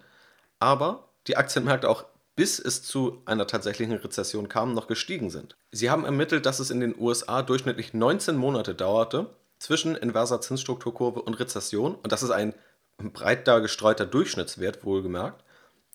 aber 0.59 1.09
die 1.27 1.37
Aktienmärkte 1.37 1.89
auch 1.89 2.05
bis 2.37 2.59
es 2.59 2.83
zu 2.83 3.23
einer 3.27 3.47
tatsächlichen 3.47 3.97
Rezession 3.97 4.49
kam, 4.49 4.75
noch 4.75 4.87
gestiegen 4.87 5.31
sind. 5.31 5.57
Sie 5.73 5.91
haben 5.91 6.05
ermittelt, 6.05 6.47
dass 6.47 6.61
es 6.61 6.71
in 6.71 6.81
den 6.81 6.99
USA 6.99 7.43
durchschnittlich 7.43 7.93
19 7.95 8.37
Monate 8.37 8.75
dauerte 8.75 9.35
zwischen 9.59 9.95
inverser 9.95 10.41
Zinsstrukturkurve 10.41 11.23
und 11.23 11.39
Rezession. 11.39 11.95
Und 11.95 12.13
das 12.13 12.23
ist 12.23 12.31
ein 12.31 12.55
breit 12.99 13.47
da 13.47 13.59
gestreuter 13.59 14.07
Durchschnittswert, 14.07 14.85
wohlgemerkt. 14.85 15.45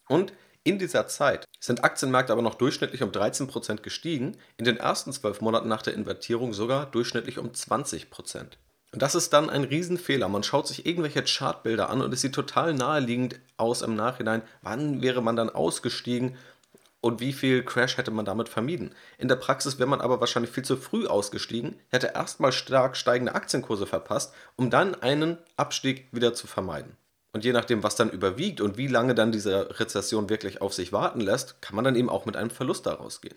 Und 0.07 0.33
in 0.63 0.79
dieser 0.79 1.07
Zeit 1.07 1.45
sind 1.59 1.83
Aktienmärkte 1.83 2.33
aber 2.33 2.41
noch 2.41 2.55
durchschnittlich 2.55 3.03
um 3.03 3.11
13% 3.11 3.81
gestiegen, 3.81 4.37
in 4.57 4.65
den 4.65 4.77
ersten 4.77 5.13
zwölf 5.13 5.41
Monaten 5.41 5.67
nach 5.67 5.83
der 5.83 5.93
Invertierung 5.93 6.53
sogar 6.53 6.87
durchschnittlich 6.87 7.37
um 7.37 7.49
20%. 7.51 8.53
Und 8.95 9.01
das 9.01 9.13
ist 9.13 9.33
dann 9.33 9.49
ein 9.49 9.65
Riesenfehler. 9.65 10.29
Man 10.29 10.43
schaut 10.43 10.69
sich 10.69 10.85
irgendwelche 10.85 11.21
Chartbilder 11.21 11.89
an 11.89 12.01
und 12.01 12.13
es 12.13 12.21
sieht 12.21 12.33
total 12.33 12.73
naheliegend 12.73 13.37
aus 13.57 13.81
im 13.81 13.93
Nachhinein. 13.93 14.41
Wann 14.61 15.01
wäre 15.01 15.21
man 15.21 15.35
dann 15.35 15.49
ausgestiegen 15.49 16.37
und 17.01 17.19
wie 17.19 17.33
viel 17.33 17.65
Crash 17.65 17.97
hätte 17.97 18.11
man 18.11 18.23
damit 18.23 18.47
vermieden? 18.47 18.95
In 19.17 19.27
der 19.27 19.35
Praxis 19.35 19.79
wäre 19.79 19.89
man 19.89 19.99
aber 19.99 20.21
wahrscheinlich 20.21 20.53
viel 20.53 20.63
zu 20.63 20.77
früh 20.77 21.07
ausgestiegen, 21.07 21.77
hätte 21.89 22.13
erstmal 22.15 22.53
stark 22.53 22.95
steigende 22.95 23.35
Aktienkurse 23.35 23.85
verpasst, 23.85 24.33
um 24.55 24.69
dann 24.69 24.95
einen 24.95 25.39
Abstieg 25.57 26.07
wieder 26.13 26.33
zu 26.33 26.47
vermeiden. 26.47 26.95
Und 27.33 27.43
je 27.43 27.51
nachdem, 27.51 27.83
was 27.83 27.97
dann 27.97 28.09
überwiegt 28.09 28.61
und 28.61 28.77
wie 28.77 28.87
lange 28.87 29.13
dann 29.13 29.33
diese 29.33 29.77
Rezession 29.77 30.29
wirklich 30.29 30.61
auf 30.61 30.73
sich 30.73 30.93
warten 30.93 31.19
lässt, 31.19 31.61
kann 31.61 31.75
man 31.75 31.83
dann 31.83 31.97
eben 31.97 32.09
auch 32.09 32.25
mit 32.25 32.37
einem 32.37 32.49
Verlust 32.49 32.85
daraus 32.85 33.19
gehen. 33.19 33.35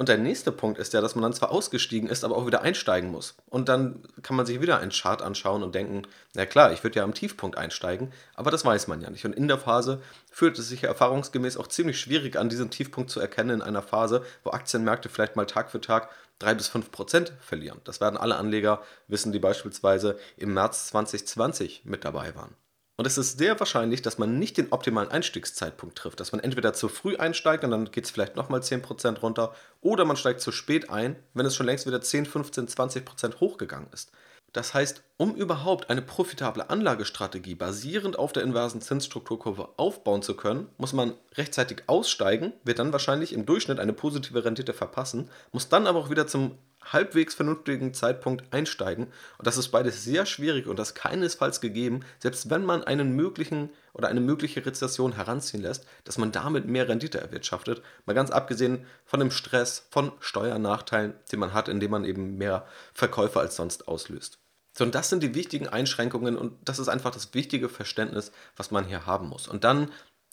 Und 0.00 0.08
der 0.08 0.16
nächste 0.16 0.50
Punkt 0.50 0.78
ist 0.78 0.94
ja, 0.94 1.02
dass 1.02 1.14
man 1.14 1.20
dann 1.20 1.34
zwar 1.34 1.50
ausgestiegen 1.50 2.08
ist, 2.08 2.24
aber 2.24 2.34
auch 2.34 2.46
wieder 2.46 2.62
einsteigen 2.62 3.10
muss. 3.10 3.34
Und 3.50 3.68
dann 3.68 4.02
kann 4.22 4.34
man 4.34 4.46
sich 4.46 4.62
wieder 4.62 4.78
einen 4.78 4.92
Chart 4.92 5.20
anschauen 5.20 5.62
und 5.62 5.74
denken, 5.74 6.04
na 6.32 6.46
klar, 6.46 6.72
ich 6.72 6.82
würde 6.82 6.96
ja 6.96 7.04
am 7.04 7.12
Tiefpunkt 7.12 7.58
einsteigen, 7.58 8.10
aber 8.34 8.50
das 8.50 8.64
weiß 8.64 8.88
man 8.88 9.02
ja 9.02 9.10
nicht. 9.10 9.26
Und 9.26 9.34
in 9.34 9.46
der 9.46 9.58
Phase 9.58 10.00
fühlt 10.30 10.58
es 10.58 10.70
sich 10.70 10.84
erfahrungsgemäß 10.84 11.58
auch 11.58 11.66
ziemlich 11.66 12.00
schwierig 12.00 12.36
an, 12.36 12.48
diesen 12.48 12.70
Tiefpunkt 12.70 13.10
zu 13.10 13.20
erkennen 13.20 13.50
in 13.50 13.60
einer 13.60 13.82
Phase, 13.82 14.24
wo 14.42 14.52
Aktienmärkte 14.52 15.10
vielleicht 15.10 15.36
mal 15.36 15.44
Tag 15.44 15.70
für 15.70 15.82
Tag 15.82 16.08
3 16.38 16.54
bis 16.54 16.68
5 16.68 16.90
Prozent 16.90 17.34
verlieren. 17.38 17.82
Das 17.84 18.00
werden 18.00 18.16
alle 18.16 18.36
Anleger 18.36 18.82
wissen, 19.06 19.32
die 19.32 19.38
beispielsweise 19.38 20.18
im 20.38 20.54
März 20.54 20.86
2020 20.86 21.82
mit 21.84 22.06
dabei 22.06 22.34
waren. 22.34 22.56
Und 23.00 23.06
es 23.06 23.16
ist 23.16 23.38
sehr 23.38 23.58
wahrscheinlich, 23.58 24.02
dass 24.02 24.18
man 24.18 24.38
nicht 24.38 24.58
den 24.58 24.72
optimalen 24.72 25.10
Einstiegszeitpunkt 25.10 25.96
trifft. 25.96 26.20
Dass 26.20 26.32
man 26.32 26.42
entweder 26.42 26.74
zu 26.74 26.90
früh 26.90 27.16
einsteigt 27.16 27.64
und 27.64 27.70
dann 27.70 27.90
geht 27.90 28.04
es 28.04 28.10
vielleicht 28.10 28.36
nochmal 28.36 28.60
10% 28.60 29.20
runter, 29.20 29.54
oder 29.80 30.04
man 30.04 30.18
steigt 30.18 30.42
zu 30.42 30.52
spät 30.52 30.90
ein, 30.90 31.16
wenn 31.32 31.46
es 31.46 31.56
schon 31.56 31.64
längst 31.64 31.86
wieder 31.86 32.02
10, 32.02 32.26
15, 32.26 32.68
20% 32.68 33.40
hochgegangen 33.40 33.88
ist. 33.94 34.10
Das 34.52 34.74
heißt, 34.74 35.02
um 35.16 35.34
überhaupt 35.34 35.88
eine 35.88 36.02
profitable 36.02 36.68
Anlagestrategie 36.68 37.54
basierend 37.54 38.18
auf 38.18 38.34
der 38.34 38.42
inversen 38.42 38.82
Zinsstrukturkurve 38.82 39.70
aufbauen 39.78 40.20
zu 40.20 40.36
können, 40.36 40.68
muss 40.76 40.92
man 40.92 41.14
rechtzeitig 41.36 41.84
aussteigen, 41.86 42.52
wird 42.64 42.80
dann 42.80 42.92
wahrscheinlich 42.92 43.32
im 43.32 43.46
Durchschnitt 43.46 43.80
eine 43.80 43.94
positive 43.94 44.44
Rendite 44.44 44.74
verpassen, 44.74 45.30
muss 45.52 45.70
dann 45.70 45.86
aber 45.86 46.00
auch 46.00 46.10
wieder 46.10 46.26
zum 46.26 46.58
halbwegs 46.84 47.34
vernünftigen 47.34 47.94
Zeitpunkt 47.94 48.52
einsteigen. 48.52 49.06
Und 49.38 49.46
das 49.46 49.56
ist 49.56 49.68
beides 49.68 50.04
sehr 50.04 50.26
schwierig 50.26 50.66
und 50.66 50.78
das 50.78 50.94
keinesfalls 50.94 51.60
gegeben, 51.60 52.00
selbst 52.18 52.50
wenn 52.50 52.64
man 52.64 52.84
einen 52.84 53.14
möglichen 53.14 53.70
oder 53.92 54.08
eine 54.08 54.20
mögliche 54.20 54.64
Rezession 54.64 55.12
heranziehen 55.12 55.62
lässt, 55.62 55.86
dass 56.04 56.18
man 56.18 56.32
damit 56.32 56.66
mehr 56.66 56.88
Rendite 56.88 57.20
erwirtschaftet. 57.20 57.82
Mal 58.06 58.14
ganz 58.14 58.30
abgesehen 58.30 58.86
von 59.04 59.20
dem 59.20 59.30
Stress, 59.30 59.86
von 59.90 60.12
Steuernachteilen, 60.20 61.14
den 61.32 61.40
man 61.40 61.52
hat, 61.52 61.68
indem 61.68 61.90
man 61.90 62.04
eben 62.04 62.38
mehr 62.38 62.66
Verkäufe 62.94 63.40
als 63.40 63.56
sonst 63.56 63.88
auslöst. 63.88 64.38
So, 64.72 64.84
und 64.84 64.94
das 64.94 65.08
sind 65.08 65.22
die 65.22 65.34
wichtigen 65.34 65.68
Einschränkungen 65.68 66.36
und 66.36 66.56
das 66.64 66.78
ist 66.78 66.88
einfach 66.88 67.10
das 67.10 67.34
wichtige 67.34 67.68
Verständnis, 67.68 68.30
was 68.56 68.70
man 68.70 68.84
hier 68.84 69.04
haben 69.04 69.28
muss. 69.28 69.48
Und 69.48 69.64
dann 69.64 69.90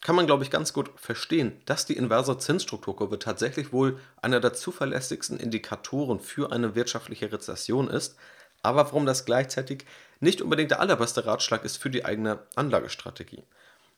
kann 0.08 0.16
man, 0.16 0.26
glaube 0.26 0.46
ich, 0.46 0.52
ganz 0.52 0.72
gut 0.72 0.90
verstehen, 0.96 1.62
dass 1.66 1.86
die 1.86 1.98
inverse 1.98 2.38
Zinsstrukturkurve 2.38 3.20
tatsächlich 3.20 3.74
wohl 3.74 4.00
einer 4.22 4.40
der 4.40 4.54
zuverlässigsten 4.54 5.38
Indikatoren 5.38 6.22
für 6.22 6.54
eine 6.54 6.76
wirtschaftliche 6.76 7.30
Rezession 7.30 7.90
ist, 7.90 8.16
aber 8.62 8.86
warum 8.86 9.06
das 9.06 9.26
gleichzeitig 9.26 9.84
nicht 10.22 10.42
unbedingt 10.42 10.72
der 10.72 10.80
allerbeste 10.80 11.26
Ratschlag 11.26 11.66
ist 11.66 11.76
für 11.76 11.90
die 11.90 12.06
eigene 12.06 12.40
Anlagestrategie. 12.56 13.44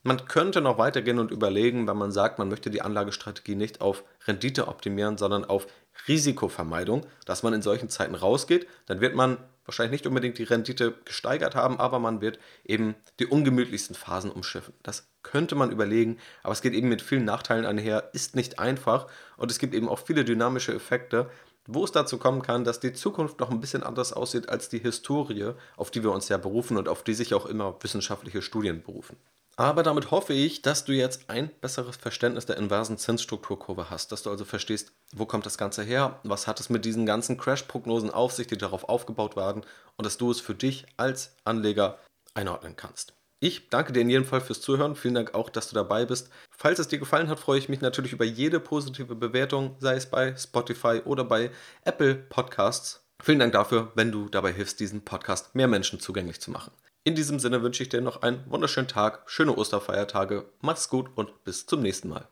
Man 0.02 0.26
könnte 0.26 0.62
noch 0.62 0.80
weitergehen 0.80 1.19
und 1.19 1.30
überlegen, 1.30 1.88
wenn 1.88 1.98
man 1.98 2.12
sagt, 2.12 2.39
man 2.39 2.50
möchte 2.50 2.72
die 2.72 2.82
Anlagestrategie 2.82 3.54
nicht 3.54 3.80
auf 3.80 4.04
Rendite 4.26 4.67
optimieren, 4.67 5.15
sondern 5.19 5.45
auf 5.45 5.67
Risikovermeidung, 6.10 7.06
dass 7.26 7.43
man 7.43 7.54
in 7.54 7.62
solchen 7.62 7.88
Zeiten 7.88 8.15
rausgeht, 8.15 8.67
dann 8.88 9.00
wird 9.00 9.15
man 9.15 9.38
wahrscheinlich 9.65 10.02
nicht 10.02 10.08
unbedingt 10.08 10.38
die 10.39 10.43
Rendite 10.43 10.95
gesteigert 11.06 11.56
haben, 11.56 11.80
aber 11.80 12.00
man 12.00 12.22
wird 12.22 12.39
eben 12.65 12.95
die 13.19 13.28
ungemütlichsten 13.28 13.95
Phasen 13.95 14.32
umschiffen. 14.32 14.74
Das 14.84 15.08
könnte 15.22 15.56
man 15.56 15.72
überlegen, 15.72 16.17
aber 16.41 16.54
es 16.54 16.62
geht 16.62 16.74
eben 16.74 16.89
mit 16.89 17.04
vielen 17.04 17.26
Nachteilen 17.26 17.65
einher, 17.65 18.10
ist 18.13 18.36
nicht 18.36 18.60
einfach 18.60 19.08
und 19.38 19.52
es 19.52 19.60
gibt 19.60 19.76
eben 19.76 19.88
auch 19.88 20.00
viele 20.00 20.26
dynamische 20.26 20.74
Effekte, 20.74 21.30
wo 21.67 21.84
es 21.84 21.91
dazu 21.91 22.17
kommen 22.17 22.41
kann, 22.41 22.63
dass 22.63 22.80
die 22.80 22.93
Zukunft 22.93 23.39
noch 23.39 23.52
ein 23.52 23.62
bisschen 23.62 23.84
anders 23.84 24.12
aussieht 24.12 24.50
als 24.50 24.69
die 24.69 24.80
Historie, 24.80 25.54
auf 25.78 25.91
die 25.91 26.04
wir 26.04 26.12
uns 26.12 26.28
ja 26.28 26.38
berufen 26.38 26.78
und 26.78 26.89
auf 26.89 27.04
die 27.04 27.13
sich 27.13 27.36
auch 27.36 27.45
immer 27.45 27.78
wissenschaftliche 27.82 28.41
Studien 28.41 28.82
berufen. 28.82 29.17
Aber 29.60 29.84
damit 29.84 30.10
hoffe 30.10 30.32
ich, 30.32 30.62
dass 30.62 30.86
du 30.86 30.93
jetzt 30.93 31.30
ein 31.30 31.50
besseres 31.60 31.98
Verständnis 31.98 32.45
der 32.45 32.56
inversen 32.56 32.98
Zinsstrukturkurve 32.98 33.89
hast, 33.89 34.13
dass 34.13 34.24
du 34.24 34.30
also 34.30 34.45
verstehst, 34.45 34.93
wo 35.13 35.26
kommt 35.26 35.45
das 35.45 35.58
Ganze 35.58 35.84
her, 35.84 36.22
was 36.24 36.48
hat 36.48 36.62
es 36.62 36.69
mit 36.69 36.86
diesen 36.86 37.06
ganzen 37.06 37.38
Crash-Prognosen 37.38 38.10
auf 38.10 38.32
sich, 38.32 38.48
die 38.48 38.58
darauf 38.58 38.88
aufgebaut 38.88 39.36
werden 39.36 39.65
und 39.98 40.06
dass 40.06 40.17
du 40.17 40.32
es 40.32 40.39
für 40.39 40.56
dich 40.56 40.86
als 40.95 41.36
Anleger 41.43 42.00
einordnen 42.34 42.78
kannst. 42.78 43.15
Ich 43.41 43.67
danke 43.67 43.91
dir 43.91 44.00
in 44.00 44.10
jedem 44.10 44.24
Fall 44.24 44.39
fürs 44.39 44.62
Zuhören. 44.62 44.95
Vielen 44.95 45.15
Dank 45.15 45.34
auch, 45.34 45.50
dass 45.50 45.67
du 45.67 45.76
dabei 45.76 46.06
bist. 46.06 46.30
Falls 46.58 46.80
es 46.80 46.88
dir 46.88 47.00
gefallen 47.00 47.28
hat, 47.28 47.41
freue 47.41 47.60
ich 47.60 47.67
mich 47.67 47.82
natürlich 47.82 48.13
über 48.13 48.24
jede 48.24 48.62
positive 48.62 49.15
Bewertung, 49.15 49.76
sei 49.80 49.95
es 49.95 50.06
bei 50.06 50.38
Spotify 50.38 51.02
oder 51.04 51.26
bei 51.26 51.52
Apple 51.84 52.15
Podcasts. 52.15 53.04
Vielen 53.22 53.39
Dank 53.39 53.52
dafür, 53.52 53.91
wenn 53.95 54.13
du 54.13 54.30
dabei 54.30 54.54
hilfst, 54.54 54.80
diesen 54.80 55.04
Podcast 55.04 55.54
mehr 55.54 55.67
Menschen 55.67 56.00
zugänglich 56.00 56.39
zu 56.39 56.50
machen. 56.50 56.72
In 57.03 57.15
diesem 57.15 57.39
Sinne 57.39 57.63
wünsche 57.63 57.83
ich 57.83 57.89
dir 57.89 58.01
noch 58.01 58.21
einen 58.21 58.49
wunderschönen 58.51 58.88
Tag, 58.88 59.23
schöne 59.29 59.55
Osterfeiertage, 59.55 60.51
mach's 60.62 60.89
gut 60.89 61.09
und 61.15 61.43
bis 61.43 61.65
zum 61.65 61.81
nächsten 61.81 62.09
Mal. 62.09 62.27